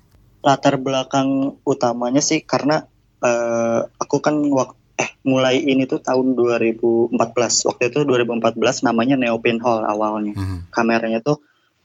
[0.43, 2.83] Latar belakang utamanya sih karena
[3.23, 7.13] uh, aku kan waktu eh mulai ini tuh tahun 2014.
[7.69, 10.35] Waktu itu 2014 namanya Neo Pinhole awalnya.
[10.37, 10.59] Mm -hmm.
[10.73, 11.41] Kameranya tuh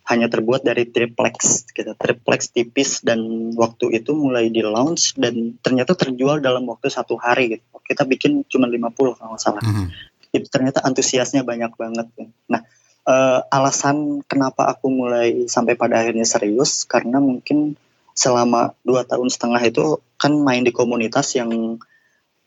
[0.08, 1.92] hanya terbuat dari triplex gitu.
[1.96, 3.20] Triplex tipis dan
[3.56, 7.66] waktu itu mulai di launch dan ternyata terjual dalam waktu satu hari gitu.
[7.84, 9.64] Kita bikin cuma 50 kalau nggak salah.
[9.64, 9.88] Mm -hmm.
[10.36, 12.08] Itu ternyata antusiasnya banyak banget.
[12.16, 12.32] Gitu.
[12.52, 12.64] Nah,
[13.08, 17.80] uh, alasan kenapa aku mulai sampai pada akhirnya serius karena mungkin
[18.18, 21.78] selama dua tahun setengah itu kan main di komunitas yang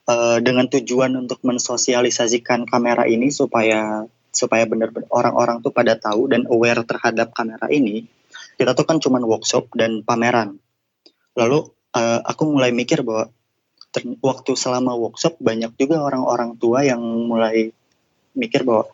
[0.06, 6.46] uh, dengan tujuan untuk mensosialisasikan kamera ini supaya supaya benar-benar orang-orang tuh pada tahu dan
[6.46, 8.06] aware terhadap kamera ini
[8.54, 10.62] kita tuh kan cuman workshop dan pameran
[11.34, 13.28] lalu uh, aku mulai mikir bahwa
[14.22, 17.74] waktu selama workshop banyak juga orang-orang tua yang mulai
[18.38, 18.86] mikir bahwa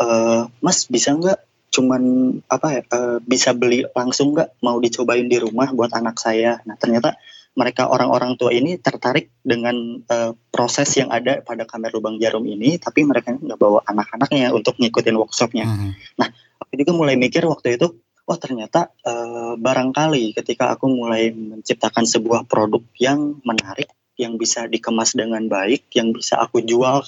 [0.00, 1.40] uh, mas bisa nggak
[1.74, 2.02] cuman
[2.46, 6.62] apa ya uh, bisa beli langsung nggak mau dicobain di rumah buat anak saya.
[6.62, 7.18] Nah ternyata
[7.54, 12.78] mereka orang-orang tua ini tertarik dengan uh, proses yang ada pada kamera lubang jarum ini,
[12.82, 15.66] tapi mereka nggak bawa anak-anaknya untuk ngikutin workshopnya.
[15.66, 15.90] Mm -hmm.
[16.18, 17.94] Nah aku juga mulai mikir waktu itu,
[18.26, 25.14] wah ternyata uh, barangkali ketika aku mulai menciptakan sebuah produk yang menarik yang bisa dikemas
[25.18, 27.02] dengan baik, yang bisa aku jual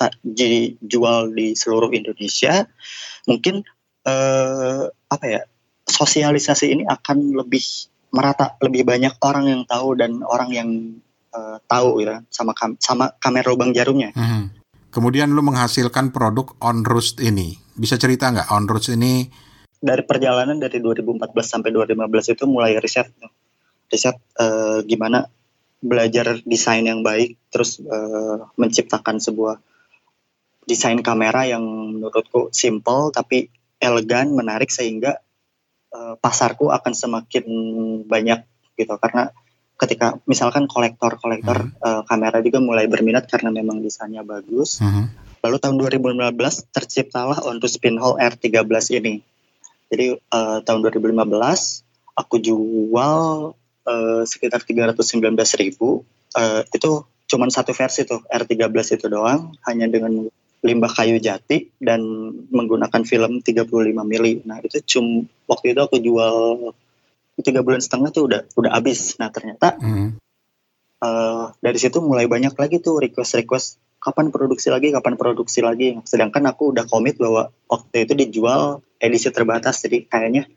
[0.82, 2.66] jual di seluruh Indonesia,
[3.30, 3.62] mungkin
[4.06, 5.42] eh, apa ya
[5.86, 7.62] sosialisasi ini akan lebih
[8.10, 10.68] merata lebih banyak orang yang tahu dan orang yang
[11.34, 14.14] uh, tahu ya sama kam sama kamera lubang jarumnya.
[14.16, 14.52] Hmm.
[14.90, 17.60] Kemudian lu menghasilkan produk on roost ini.
[17.76, 19.28] Bisa cerita nggak on roost ini?
[19.76, 23.12] Dari perjalanan dari 2014 sampai 2015 itu mulai riset,
[23.92, 25.28] riset uh, gimana
[25.84, 29.60] belajar desain yang baik, terus uh, menciptakan sebuah
[30.64, 31.62] desain kamera yang
[32.00, 35.20] menurutku simple tapi elegan, menarik sehingga
[35.92, 37.44] uh, pasarku akan semakin
[38.06, 38.42] banyak
[38.76, 39.32] gitu karena
[39.76, 41.84] ketika misalkan kolektor-kolektor hmm.
[41.84, 44.80] uh, kamera juga mulai berminat karena memang desainnya bagus.
[44.80, 45.12] Hmm.
[45.44, 48.64] Lalu tahun 2015 terciptalah Onto Spinhole R13
[48.98, 49.20] ini.
[49.92, 51.12] Jadi uh, tahun 2015
[52.16, 53.20] aku jual
[53.84, 56.02] uh, sekitar 319 ribu.
[56.32, 60.26] Uh, itu cuman satu versi tuh R13 itu doang, hanya dengan
[60.64, 62.00] limbah kayu jati dan
[62.48, 63.66] menggunakan film 35
[64.06, 64.40] mili.
[64.48, 66.34] Nah itu cum waktu itu aku jual
[67.44, 69.20] tiga bulan setengah tuh udah udah habis.
[69.20, 70.08] Nah ternyata mm.
[71.04, 73.68] uh, dari situ mulai banyak lagi tuh request request
[74.00, 75.98] kapan produksi lagi, kapan produksi lagi.
[76.06, 80.48] Sedangkan aku udah komit bahwa waktu itu dijual edisi terbatas, jadi kayaknya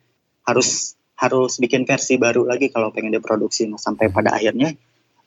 [0.48, 3.68] harus harus bikin versi baru lagi kalau pengen diproduksi.
[3.68, 4.78] Nah sampai pada akhirnya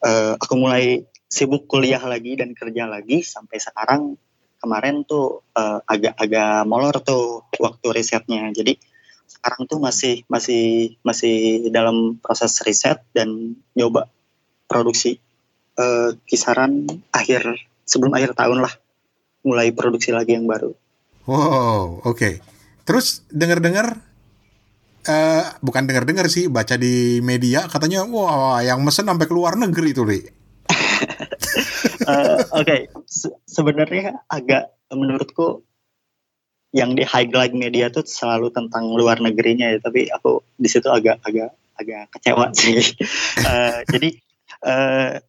[0.00, 4.20] uh, aku mulai sibuk kuliah lagi dan kerja lagi sampai sekarang
[4.62, 5.42] kemarin tuh
[5.90, 8.46] agak-agak uh, molor tuh waktu risetnya.
[8.55, 8.79] Jadi
[9.27, 14.07] sekarang tuh masih masih masih dalam proses riset dan nyoba
[14.70, 15.18] produksi
[15.77, 17.42] uh, kisaran akhir
[17.83, 18.72] sebelum akhir tahun lah
[19.42, 20.70] mulai produksi lagi yang baru.
[21.27, 22.14] Wow, oke.
[22.14, 22.35] Okay.
[22.87, 23.98] Terus dengar-dengar
[25.07, 29.90] uh, bukan dengar-dengar sih baca di media katanya wah yang mesen sampai ke luar negeri
[29.94, 30.41] tuh, Ri.
[32.08, 32.80] Uh, Oke, okay.
[33.06, 35.64] Se sebenarnya agak menurutku
[36.72, 41.20] yang di highlight media tuh selalu tentang luar negerinya ya, tapi aku di situ agak
[41.24, 42.80] agak agak kecewa sih.
[43.44, 44.08] uh, jadi
[44.64, 45.20] uh,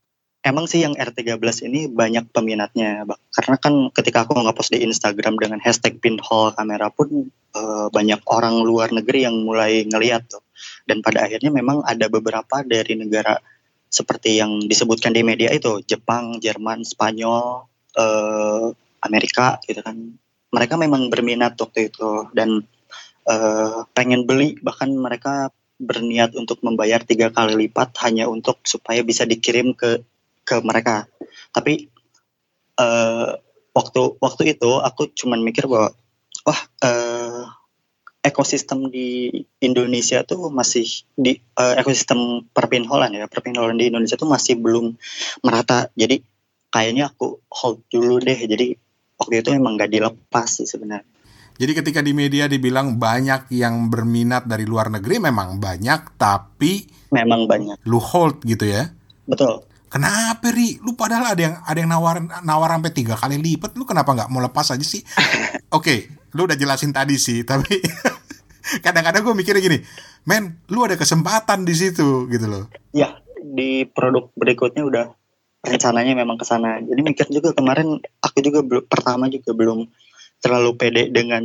[0.43, 3.03] emang sih yang R13 ini banyak peminatnya,
[3.35, 8.63] karena kan ketika aku nge-post di Instagram dengan hashtag pinhole kamera pun uh, banyak orang
[8.63, 10.43] luar negeri yang mulai ngeliat tuh.
[10.87, 13.35] Dan pada akhirnya memang ada beberapa dari negara
[13.93, 18.73] seperti yang disebutkan di media itu Jepang, Jerman, Spanyol, uh,
[19.05, 20.17] Amerika gitu kan.
[20.49, 22.65] Mereka memang berminat waktu itu dan
[23.29, 29.29] uh, pengen beli bahkan mereka berniat untuk membayar tiga kali lipat hanya untuk supaya bisa
[29.29, 30.01] dikirim ke
[30.41, 31.05] ke mereka.
[31.53, 31.89] Tapi
[32.81, 33.37] uh,
[33.77, 35.93] waktu waktu itu aku cuman mikir bahwa
[36.45, 37.32] wah uh,
[38.23, 43.27] ekosistem di Indonesia tuh masih di uh, ekosistem perpinholan ya.
[43.27, 44.95] Perpinholan di Indonesia tuh masih belum
[45.43, 45.91] merata.
[45.93, 46.23] Jadi
[46.71, 48.39] kayaknya aku hold dulu deh.
[48.47, 48.71] Jadi
[49.19, 51.05] waktu itu emang gak dilepas sih sebenarnya.
[51.53, 57.45] Jadi ketika di media dibilang banyak yang berminat dari luar negeri memang banyak tapi memang
[57.45, 57.77] banyak.
[57.85, 58.89] lu hold gitu ya?
[59.29, 59.61] Betul
[59.93, 60.81] kenapa ri?
[60.81, 63.77] Lu padahal ada yang ada yang nawar nawar sampai tiga kali lipat.
[63.77, 65.05] Lu kenapa nggak mau lepas aja sih?
[65.69, 65.99] Oke okay,
[66.33, 67.77] lu udah jelasin tadi sih tapi
[68.85, 69.79] kadang-kadang gue mikirnya gini
[70.25, 72.65] men lu ada kesempatan di situ gitu loh.
[72.95, 75.05] Ya di produk berikutnya udah
[75.63, 76.81] rencananya memang ke sana.
[76.81, 79.87] Jadi mikir juga kemarin aku juga belum pertama juga belum
[80.43, 81.43] terlalu pede dengan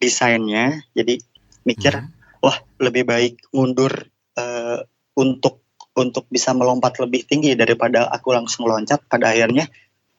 [0.00, 0.82] desainnya.
[0.96, 1.20] Jadi
[1.62, 2.42] mikir hmm.
[2.42, 4.82] wah lebih baik mundur uh,
[5.14, 5.61] untuk
[5.92, 9.68] untuk bisa melompat lebih tinggi daripada aku langsung loncat pada akhirnya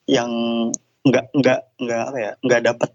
[0.06, 0.30] yang
[1.04, 2.90] nggak nggak nggak apa ya nggak dapat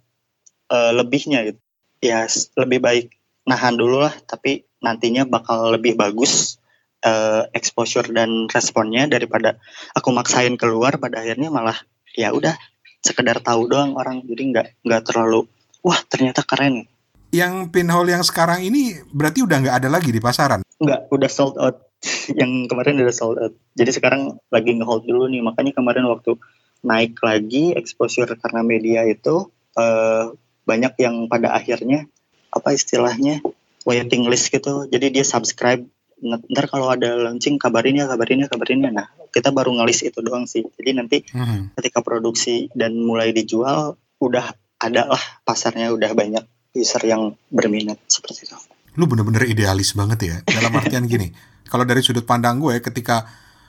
[0.70, 1.60] uh, lebihnya gitu.
[1.98, 3.06] Ya lebih baik
[3.42, 6.62] nahan dulu lah tapi nantinya bakal lebih bagus
[7.02, 9.58] uh, exposure dan responnya daripada
[9.98, 11.74] aku maksain keluar pada akhirnya malah
[12.14, 12.54] ya udah
[13.02, 14.22] sekedar tahu doang orang.
[14.22, 15.50] Jadi nggak nggak terlalu
[15.82, 16.86] wah ternyata keren.
[17.28, 20.64] Yang pinhole yang sekarang ini berarti udah nggak ada lagi di pasaran?
[20.78, 21.87] Nggak udah sold out
[22.40, 23.54] yang kemarin udah sold out.
[23.74, 25.42] Jadi sekarang lagi ngehold dulu nih.
[25.42, 26.38] Makanya kemarin waktu
[26.86, 30.30] naik lagi exposure karena media itu uh,
[30.62, 32.06] banyak yang pada akhirnya
[32.54, 33.42] apa istilahnya
[33.82, 34.86] waiting list gitu.
[34.86, 35.82] Jadi dia subscribe
[36.18, 40.18] ntar kalau ada launching kabarin ya kabarin ya kabarin ya nah kita baru ngelis itu
[40.18, 41.78] doang sih jadi nanti hmm.
[41.78, 44.50] ketika produksi dan mulai dijual udah
[44.82, 46.42] ada lah pasarnya udah banyak
[46.74, 48.58] user yang berminat seperti itu
[48.98, 50.36] lu bener-bener idealis banget ya.
[50.42, 51.30] Dalam artian gini
[51.68, 53.28] kalau dari sudut pandang gue ketika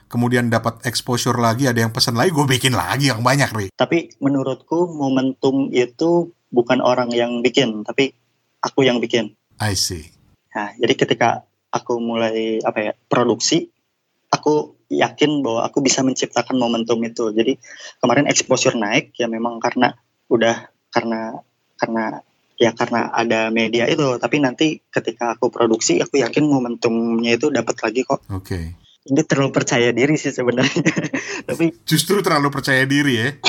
[0.09, 4.09] kemudian dapat exposure lagi ada yang pesan lagi gue bikin lagi yang banyak nih tapi
[4.17, 8.15] menurutku momentum itu bukan orang yang bikin tapi
[8.63, 9.35] aku yang bikin.
[9.61, 10.09] I see.
[10.55, 13.69] Nah jadi ketika aku mulai apa ya produksi
[14.33, 17.29] aku yakin bahwa aku bisa menciptakan momentum itu.
[17.29, 17.59] Jadi
[18.01, 19.93] kemarin exposure naik ya memang karena
[20.31, 21.37] udah karena
[21.77, 22.25] karena
[22.59, 27.79] ya karena ada media itu tapi nanti ketika aku produksi aku yakin momentumnya itu dapat
[27.79, 28.19] lagi kok.
[28.29, 28.43] Oke.
[28.43, 28.65] Okay.
[29.09, 30.91] ini terlalu percaya diri sih sebenarnya.
[31.49, 33.29] Tapi justru terlalu percaya diri ya.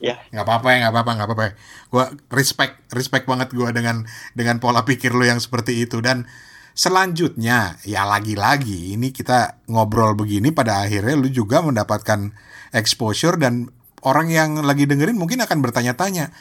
[0.00, 0.16] Ya.
[0.32, 1.52] Nggak apa-apa ya nggak apa-apa nggak apa-apa ya.
[1.92, 6.00] gue respect respect banget gue dengan dengan pola pikir lo yang seperti itu.
[6.00, 6.24] Dan
[6.72, 12.32] selanjutnya ya lagi-lagi ini kita ngobrol begini pada akhirnya lu juga mendapatkan
[12.72, 13.68] exposure dan
[14.00, 16.32] orang yang lagi dengerin mungkin akan bertanya-tanya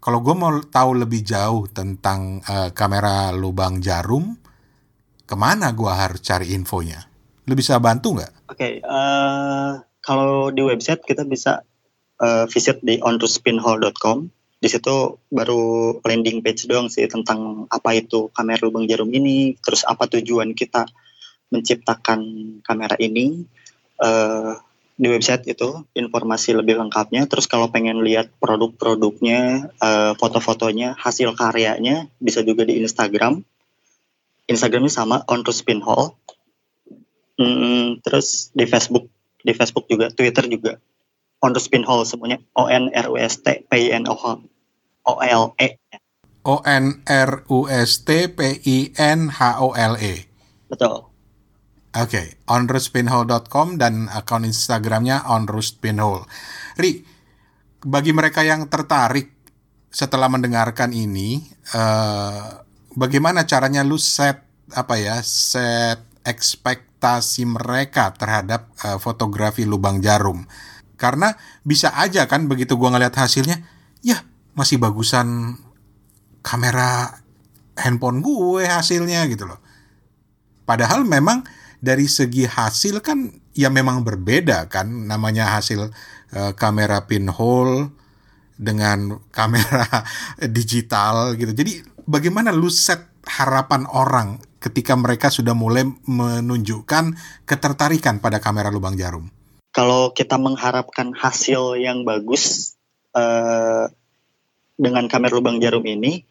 [0.00, 4.32] kalau gue mau tahu lebih jauh tentang uh, kamera lubang jarum,
[5.28, 7.04] ke mana gue harus cari infonya?
[7.44, 8.48] Lu bisa bantu nggak?
[8.48, 11.60] Oke, okay, uh, eh, kalau di website kita bisa
[12.16, 14.32] uh, visit di ontospinhole.com.
[14.60, 19.84] Di situ baru landing page doang sih tentang apa itu kamera lubang jarum ini, terus
[19.84, 20.88] apa tujuan kita
[21.52, 22.20] menciptakan
[22.64, 23.44] kamera ini.
[24.00, 24.56] Uh,
[25.00, 27.24] di website itu informasi lebih lengkapnya.
[27.24, 33.40] Terus kalau pengen lihat produk-produknya, uh, foto-fotonya, hasil karyanya bisa juga di Instagram.
[34.44, 36.20] Instagramnya sama on to spin hall.
[37.40, 39.08] Hmm, terus di Facebook,
[39.40, 40.76] di Facebook juga, Twitter juga
[41.40, 44.14] on to spin hall semuanya O N R U S T P I N O
[44.14, 44.24] H
[45.08, 45.80] O L E.
[46.44, 50.28] O N R U S T P I N H O L E.
[50.68, 51.09] Betul.
[51.90, 56.22] Oke, okay, onrootspinhole.com dan akun Instagramnya onrootspinhole.
[56.78, 57.02] Ri,
[57.82, 59.34] bagi mereka yang tertarik
[59.90, 61.42] setelah mendengarkan ini,
[61.74, 62.62] uh,
[62.94, 64.38] bagaimana caranya lu set
[64.70, 70.46] apa ya, set ekspektasi mereka terhadap uh, fotografi lubang jarum?
[70.94, 71.34] Karena
[71.66, 73.66] bisa aja kan begitu gua ngeliat hasilnya,
[73.98, 74.22] ya
[74.54, 75.58] masih bagusan
[76.46, 77.18] kamera
[77.74, 79.60] handphone gue hasilnya gitu loh.
[80.68, 81.42] Padahal memang
[81.80, 85.90] dari segi hasil kan ya memang berbeda kan namanya hasil
[86.36, 87.90] uh, kamera pinhole
[88.60, 90.04] dengan kamera
[90.44, 91.56] digital gitu.
[91.56, 97.16] Jadi bagaimana lu set harapan orang ketika mereka sudah mulai menunjukkan
[97.48, 99.32] ketertarikan pada kamera lubang jarum?
[99.72, 102.74] Kalau kita mengharapkan hasil yang bagus
[103.16, 103.88] uh,
[104.76, 106.26] dengan kamera lubang jarum ini,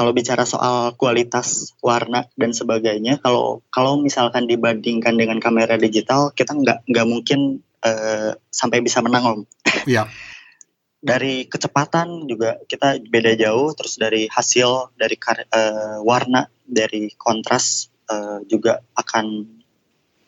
[0.00, 6.56] kalau bicara soal kualitas warna dan sebagainya kalau kalau misalkan dibandingkan dengan kamera digital kita
[6.56, 9.40] nggak nggak mungkin uh, sampai bisa menang om.
[9.84, 10.08] Iya.
[11.04, 18.44] Dari kecepatan juga kita beda jauh terus dari hasil dari uh, warna dari kontras uh,
[18.44, 19.48] juga akan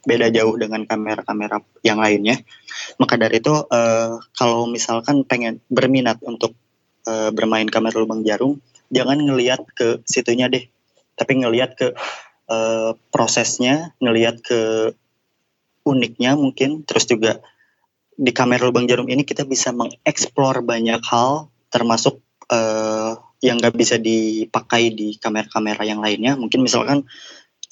[0.04, 2.40] beda jauh dengan kamera-kamera yang lainnya.
[2.96, 6.56] Maka dari itu uh, kalau misalkan pengen berminat untuk
[7.04, 8.56] uh, bermain kamera lubang jarum
[8.93, 10.68] jangan ngelihat ke situnya deh
[11.16, 11.86] tapi ngelihat ke
[12.53, 14.93] uh, prosesnya ngelihat ke
[15.86, 16.86] uniknya mungkin.
[16.86, 17.43] Terus juga
[18.12, 22.20] di kamera lubang jarum ini kita bisa mengeksplor banyak hal termasuk
[22.53, 26.38] uh, yang nggak bisa dipakai di kamera-kamera yang lainnya.
[26.38, 27.03] Mungkin misalkan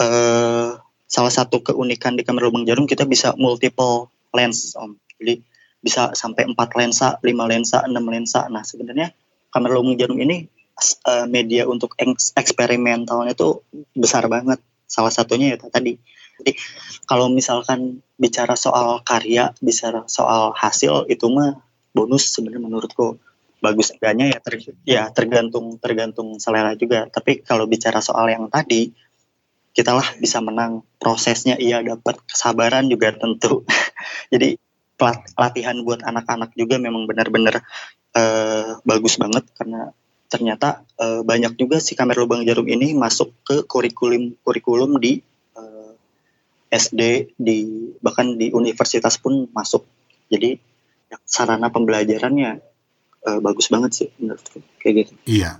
[0.02, 4.98] uh, salah satu keunikan di kamera lubang jarum kita bisa multiple lens om.
[5.20, 5.42] Jadi
[5.80, 8.50] bisa sampai empat lensa lima lensa enam lensa.
[8.50, 9.14] Nah sebenarnya
[9.54, 10.59] kamera lubang jarum ini
[11.06, 11.94] uh, media untuk
[12.34, 13.62] eksperimentalnya itu
[13.94, 14.58] besar banget.
[14.90, 15.96] Salah satunya ya tadi.
[16.40, 16.52] Jadi
[17.04, 21.60] kalau misalkan bicara soal karya bicara soal hasil itu mah
[21.92, 23.20] bonus sebenarnya menurutku.
[23.60, 24.54] Bagus enggaknya ya ter,
[24.88, 27.12] ya tergantung tergantung selera juga.
[27.12, 28.88] Tapi kalau bicara soal yang tadi
[29.76, 30.82] kita lah bisa menang.
[30.96, 33.62] Prosesnya iya dapat kesabaran juga tentu.
[34.32, 34.56] Jadi
[35.36, 37.60] latihan buat anak-anak juga memang benar-benar
[38.16, 39.44] uh, bagus banget.
[39.52, 39.92] Karena
[40.30, 45.18] ternyata uh, banyak juga si kamera lubang jarum ini masuk ke kurikulum kurikulum di
[45.58, 45.92] uh,
[46.70, 49.82] eh, SD di bahkan di universitas pun masuk
[50.30, 50.54] jadi
[51.10, 52.62] ya, sarana pembelajarannya
[53.26, 55.12] uh, bagus banget sih menurutku kayak gitu.
[55.26, 55.58] Iya.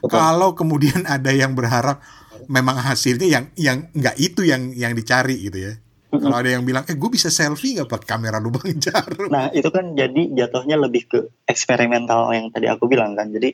[0.00, 0.14] Betul.
[0.14, 1.98] Kalau kemudian ada yang berharap
[2.46, 5.74] memang hasilnya yang yang nggak itu yang yang dicari gitu ya.
[6.14, 9.26] Kalau ada yang bilang, eh gue bisa selfie nggak pakai kamera lubang jarum?
[9.34, 13.34] Nah itu kan jadi jatuhnya lebih ke eksperimental yang tadi aku bilang kan.
[13.34, 13.50] Jadi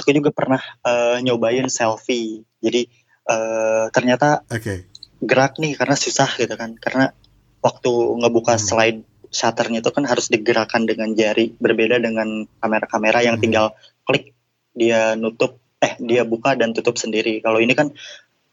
[0.00, 2.48] aku juga pernah uh, nyobain selfie.
[2.58, 2.88] Jadi
[3.28, 4.88] uh, ternyata okay.
[5.20, 6.74] gerak nih karena susah gitu kan.
[6.80, 7.12] Karena
[7.60, 8.64] waktu ngebuka hmm.
[8.64, 13.44] slide shutternya itu kan harus digerakkan dengan jari berbeda dengan kamera-kamera yang hmm.
[13.46, 13.66] tinggal
[14.02, 14.34] klik
[14.74, 17.94] dia nutup eh dia buka dan tutup sendiri kalau ini kan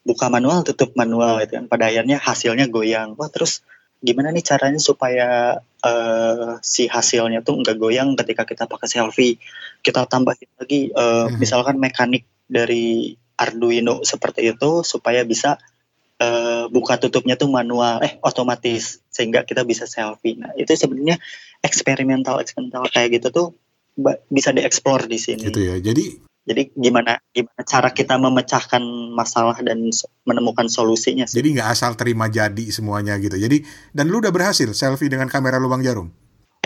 [0.07, 3.65] buka manual tutup manual itu kan pada akhirnya hasilnya goyang wah terus
[3.97, 9.41] gimana nih caranya supaya uh, si hasilnya tuh nggak goyang ketika kita pakai selfie
[9.81, 11.41] kita tambahin lagi uh, hmm.
[11.41, 15.61] misalkan mekanik dari Arduino seperti itu supaya bisa
[16.21, 20.37] uh, buka tutupnya tuh manual eh otomatis sehingga kita bisa selfie.
[20.37, 21.21] Nah, itu sebenarnya
[21.61, 23.47] eksperimental eksperimental kayak gitu tuh
[24.29, 25.49] bisa dieksplor di sini.
[25.49, 25.77] Gitu ya.
[25.77, 26.17] Jadi
[26.47, 28.79] jadi gimana gimana cara kita memecahkan
[29.11, 29.91] masalah dan
[30.23, 31.43] menemukan solusinya sih.
[31.43, 33.35] Jadi nggak asal terima jadi semuanya gitu.
[33.35, 36.07] Jadi dan lu udah berhasil selfie dengan kamera lubang jarum?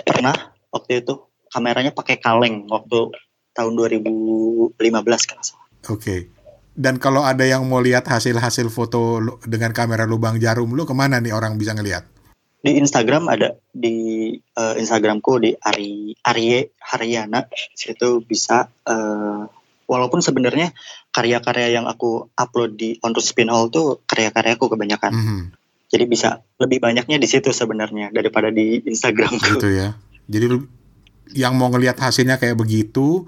[0.05, 3.09] Pernah waktu itu kameranya pakai kaleng waktu
[3.57, 5.49] tahun 2015 kan Oke.
[5.89, 6.19] Okay.
[6.71, 11.17] Dan kalau ada yang mau lihat hasil-hasil foto dengan kamera lubang jarum lu ke mana
[11.17, 12.05] nih orang bisa ngelihat?
[12.61, 19.49] Di Instagram ada di uh, Instagramku di Ari Arye Haryana situ bisa uh,
[19.91, 20.71] walaupun sebenarnya
[21.11, 25.11] karya-karya yang aku upload di On Spin Hall tuh karya-karyaku kebanyakan.
[25.11, 25.41] Mm -hmm.
[25.91, 29.35] Jadi bisa lebih banyaknya di situ sebenarnya daripada di Instagram.
[29.59, 29.99] Gitu ya.
[30.31, 30.47] Jadi
[31.35, 33.27] yang mau ngelihat hasilnya kayak begitu,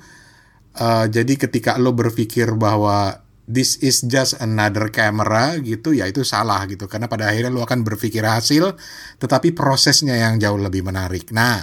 [0.79, 6.63] uh, jadi ketika lo berpikir bahwa this is just another camera gitu ya itu salah
[6.63, 8.79] gitu karena pada akhirnya lu akan berpikir hasil
[9.19, 11.35] tetapi prosesnya yang jauh lebih menarik.
[11.35, 11.59] Nah,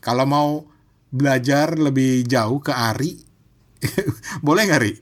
[0.00, 0.64] kalau mau
[1.12, 3.27] belajar lebih jauh ke Ari
[4.46, 4.92] boleh nggak Ri?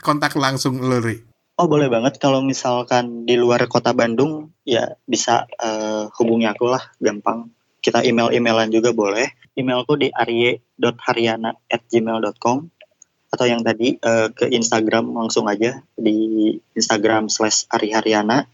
[0.00, 1.18] Kontak langsung lu Ri.
[1.60, 6.80] Oh boleh banget kalau misalkan di luar kota Bandung ya bisa uh, hubungi aku lah
[6.98, 7.50] gampang.
[7.82, 9.26] Kita email-emailan juga boleh.
[9.52, 12.72] Emailku di arye.haryana@gmail.com
[13.32, 18.44] atau yang tadi uh, ke Instagram langsung aja di Instagram slash Ari Haryana.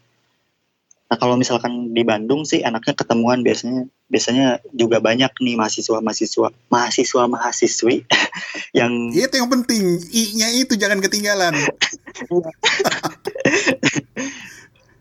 [1.09, 6.53] Nah kalau misalkan di Bandung sih enaknya ketemuan biasanya biasanya juga banyak nih mahasiswa mahasiswa
[6.69, 8.05] mahasiswa mahasiswi
[8.77, 11.57] yang itu yang penting i-nya itu jangan ketinggalan.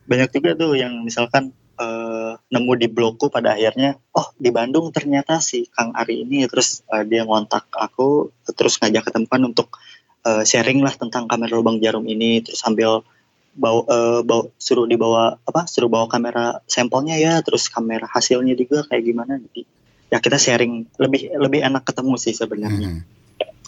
[0.08, 5.44] banyak juga tuh yang misalkan uh, nemu di blogku pada akhirnya oh di Bandung ternyata
[5.44, 9.76] si Kang Ari ini terus uh, dia ngontak aku terus ngajak ketemuan untuk
[10.24, 13.04] uh, sharing lah tentang kamera lubang jarum ini terus sambil
[13.58, 18.86] bawa, uh, bawa suruh dibawa apa suruh bawa kamera sampelnya ya terus kamera hasilnya juga
[18.86, 19.42] kayak gimana.
[19.42, 19.66] Jadi
[20.08, 23.02] ya kita sharing lebih lebih enak ketemu sih sebenarnya.
[23.02, 23.04] Hmm.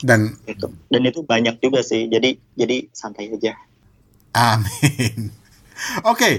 [0.00, 2.06] dan itu dan itu banyak juga sih.
[2.08, 3.58] Jadi jadi santai aja.
[4.32, 5.28] Amin.
[6.06, 6.34] Oke okay.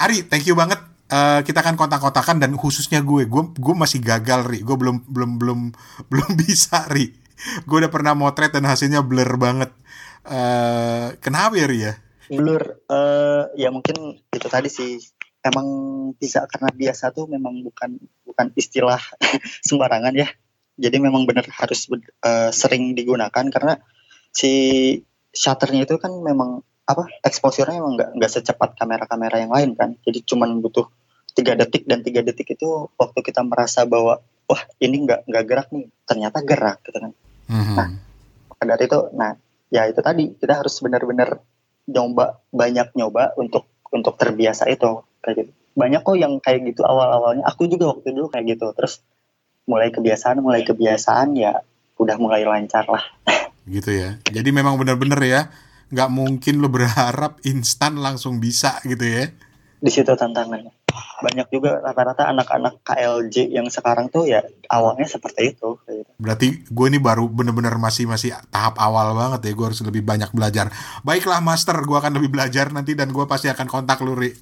[0.00, 0.80] Ari thank you banget.
[1.06, 3.30] Uh, kita akan kontak-kontakan dan khususnya gue.
[3.30, 4.66] Gue gue masih gagal ri.
[4.66, 5.60] Gue belum belum belum
[6.10, 7.14] belum bisa ri.
[7.68, 9.70] Gue udah pernah motret dan hasilnya blur banget.
[10.26, 11.94] Uh, kenapa ya ri ya
[12.30, 14.98] blur uh, ya mungkin itu tadi sih.
[15.46, 15.66] Emang
[16.18, 18.98] bisa karena biasa tuh memang bukan bukan istilah
[19.68, 20.26] sembarangan ya.
[20.76, 23.78] Jadi memang benar harus uh, sering digunakan karena
[24.34, 24.52] si
[25.32, 29.94] shutternya itu kan memang apa exposure-nya emang nggak nggak secepat kamera-kamera yang lain kan.
[30.02, 30.90] Jadi cuman butuh
[31.36, 34.18] tiga detik dan tiga detik itu waktu kita merasa bahwa
[34.50, 35.86] wah ini nggak nggak gerak nih.
[36.04, 37.12] Ternyata gerak gitu kan.
[37.46, 37.76] Mm-hmm.
[37.78, 37.88] nah
[38.50, 39.38] maka dari itu nah
[39.70, 41.38] ya itu tadi kita harus benar-benar
[41.86, 45.02] nyoba banyak nyoba untuk untuk terbiasa itu.
[45.22, 45.50] Kayak gitu.
[45.76, 47.44] Banyak kok yang kayak gitu awal-awalnya.
[47.46, 48.66] Aku juga waktu dulu kayak gitu.
[48.74, 49.02] Terus
[49.66, 51.60] mulai kebiasaan mulai kebiasaan ya
[51.98, 53.02] udah mulai lancar lah.
[53.66, 54.18] Gitu ya.
[54.30, 55.50] Jadi memang benar-benar ya
[55.86, 59.30] nggak mungkin lo berharap instan langsung bisa gitu ya.
[59.82, 60.85] Di situ tantangannya
[61.22, 65.78] banyak juga rata-rata anak-anak KLJ yang sekarang tuh ya awalnya seperti itu.
[66.16, 69.52] Berarti gue ini baru bener-bener masih masih tahap awal banget ya.
[69.52, 70.72] Gue harus lebih banyak belajar.
[71.02, 74.32] Baiklah master, gue akan lebih belajar nanti dan gue pasti akan kontak Luri.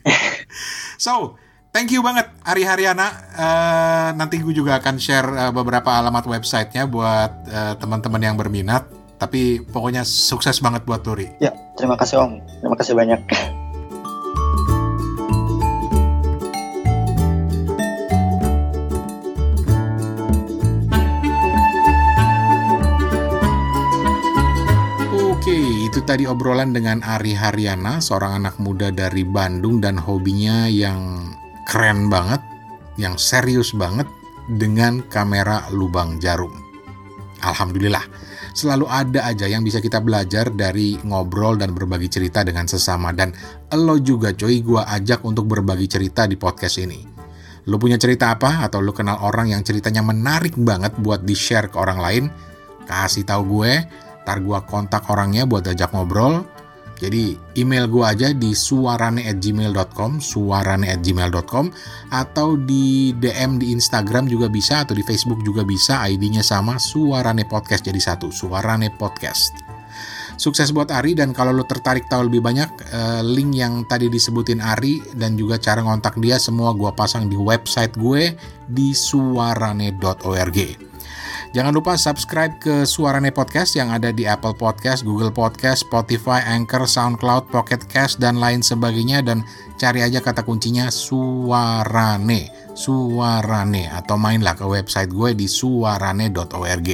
[1.05, 1.39] so,
[1.75, 3.09] thank you banget Ari Haryana.
[3.35, 8.87] Uh, nanti gue juga akan share uh, beberapa alamat websitenya buat uh, teman-teman yang berminat.
[9.15, 11.39] Tapi pokoknya sukses banget buat Luri.
[11.39, 12.33] Ya, terima kasih Om.
[12.61, 13.21] Terima kasih banyak.
[26.05, 31.33] tadi obrolan dengan Ari Haryana, seorang anak muda dari Bandung dan hobinya yang
[31.65, 32.45] keren banget,
[33.01, 34.05] yang serius banget
[34.53, 36.53] dengan kamera lubang jarum.
[37.41, 38.05] Alhamdulillah,
[38.53, 43.33] selalu ada aja yang bisa kita belajar dari ngobrol dan berbagi cerita dengan sesama dan
[43.73, 47.01] lo juga coy gua ajak untuk berbagi cerita di podcast ini.
[47.65, 51.81] Lo punya cerita apa atau lo kenal orang yang ceritanya menarik banget buat di-share ke
[51.81, 52.25] orang lain?
[52.85, 56.43] Kasih tahu gue, Ntar gue kontak orangnya buat ajak ngobrol.
[56.95, 61.67] Jadi email gue aja di suarane@gmail.com, suarane@gmail.com
[62.09, 66.01] atau di DM di Instagram juga bisa atau di Facebook juga bisa.
[66.07, 69.53] ID-nya sama Suarane Podcast jadi satu, Suarane Podcast.
[70.35, 74.59] Sukses buat Ari dan kalau lo tertarik tahu lebih banyak eh, link yang tadi disebutin
[74.59, 78.35] Ari dan juga cara ngontak dia semua gue pasang di website gue
[78.67, 80.59] di suarane.org.
[81.55, 86.83] Jangan lupa subscribe ke Suarane Podcast yang ada di Apple Podcast, Google Podcast, Spotify, Anchor,
[86.83, 89.23] SoundCloud, Pocket Cast, dan lain sebagainya.
[89.23, 89.47] Dan
[89.79, 93.87] cari aja kata kuncinya Suarane, Suarane.
[93.87, 96.91] Atau mainlah ke website gue di suarane.org.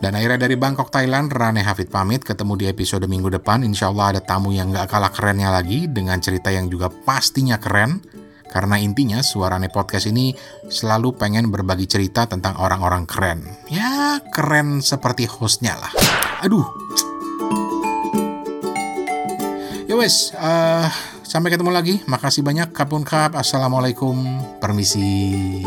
[0.00, 2.24] Dan akhirnya dari Bangkok, Thailand, Rane Hafid pamit.
[2.24, 3.60] Ketemu di episode minggu depan.
[3.60, 8.00] Insya Allah ada tamu yang gak kalah kerennya lagi dengan cerita yang juga pastinya keren.
[8.56, 10.32] Karena intinya Suarane Podcast ini
[10.72, 13.44] selalu pengen berbagi cerita tentang orang-orang keren.
[13.68, 15.92] Ya, keren seperti hostnya lah.
[16.40, 16.64] Aduh.
[19.84, 20.88] Ya wes, uh,
[21.20, 22.00] sampai ketemu lagi.
[22.08, 22.72] Makasih banyak.
[22.72, 23.36] Kapun kap.
[23.36, 24.24] Assalamualaikum.
[24.56, 25.60] Permisi.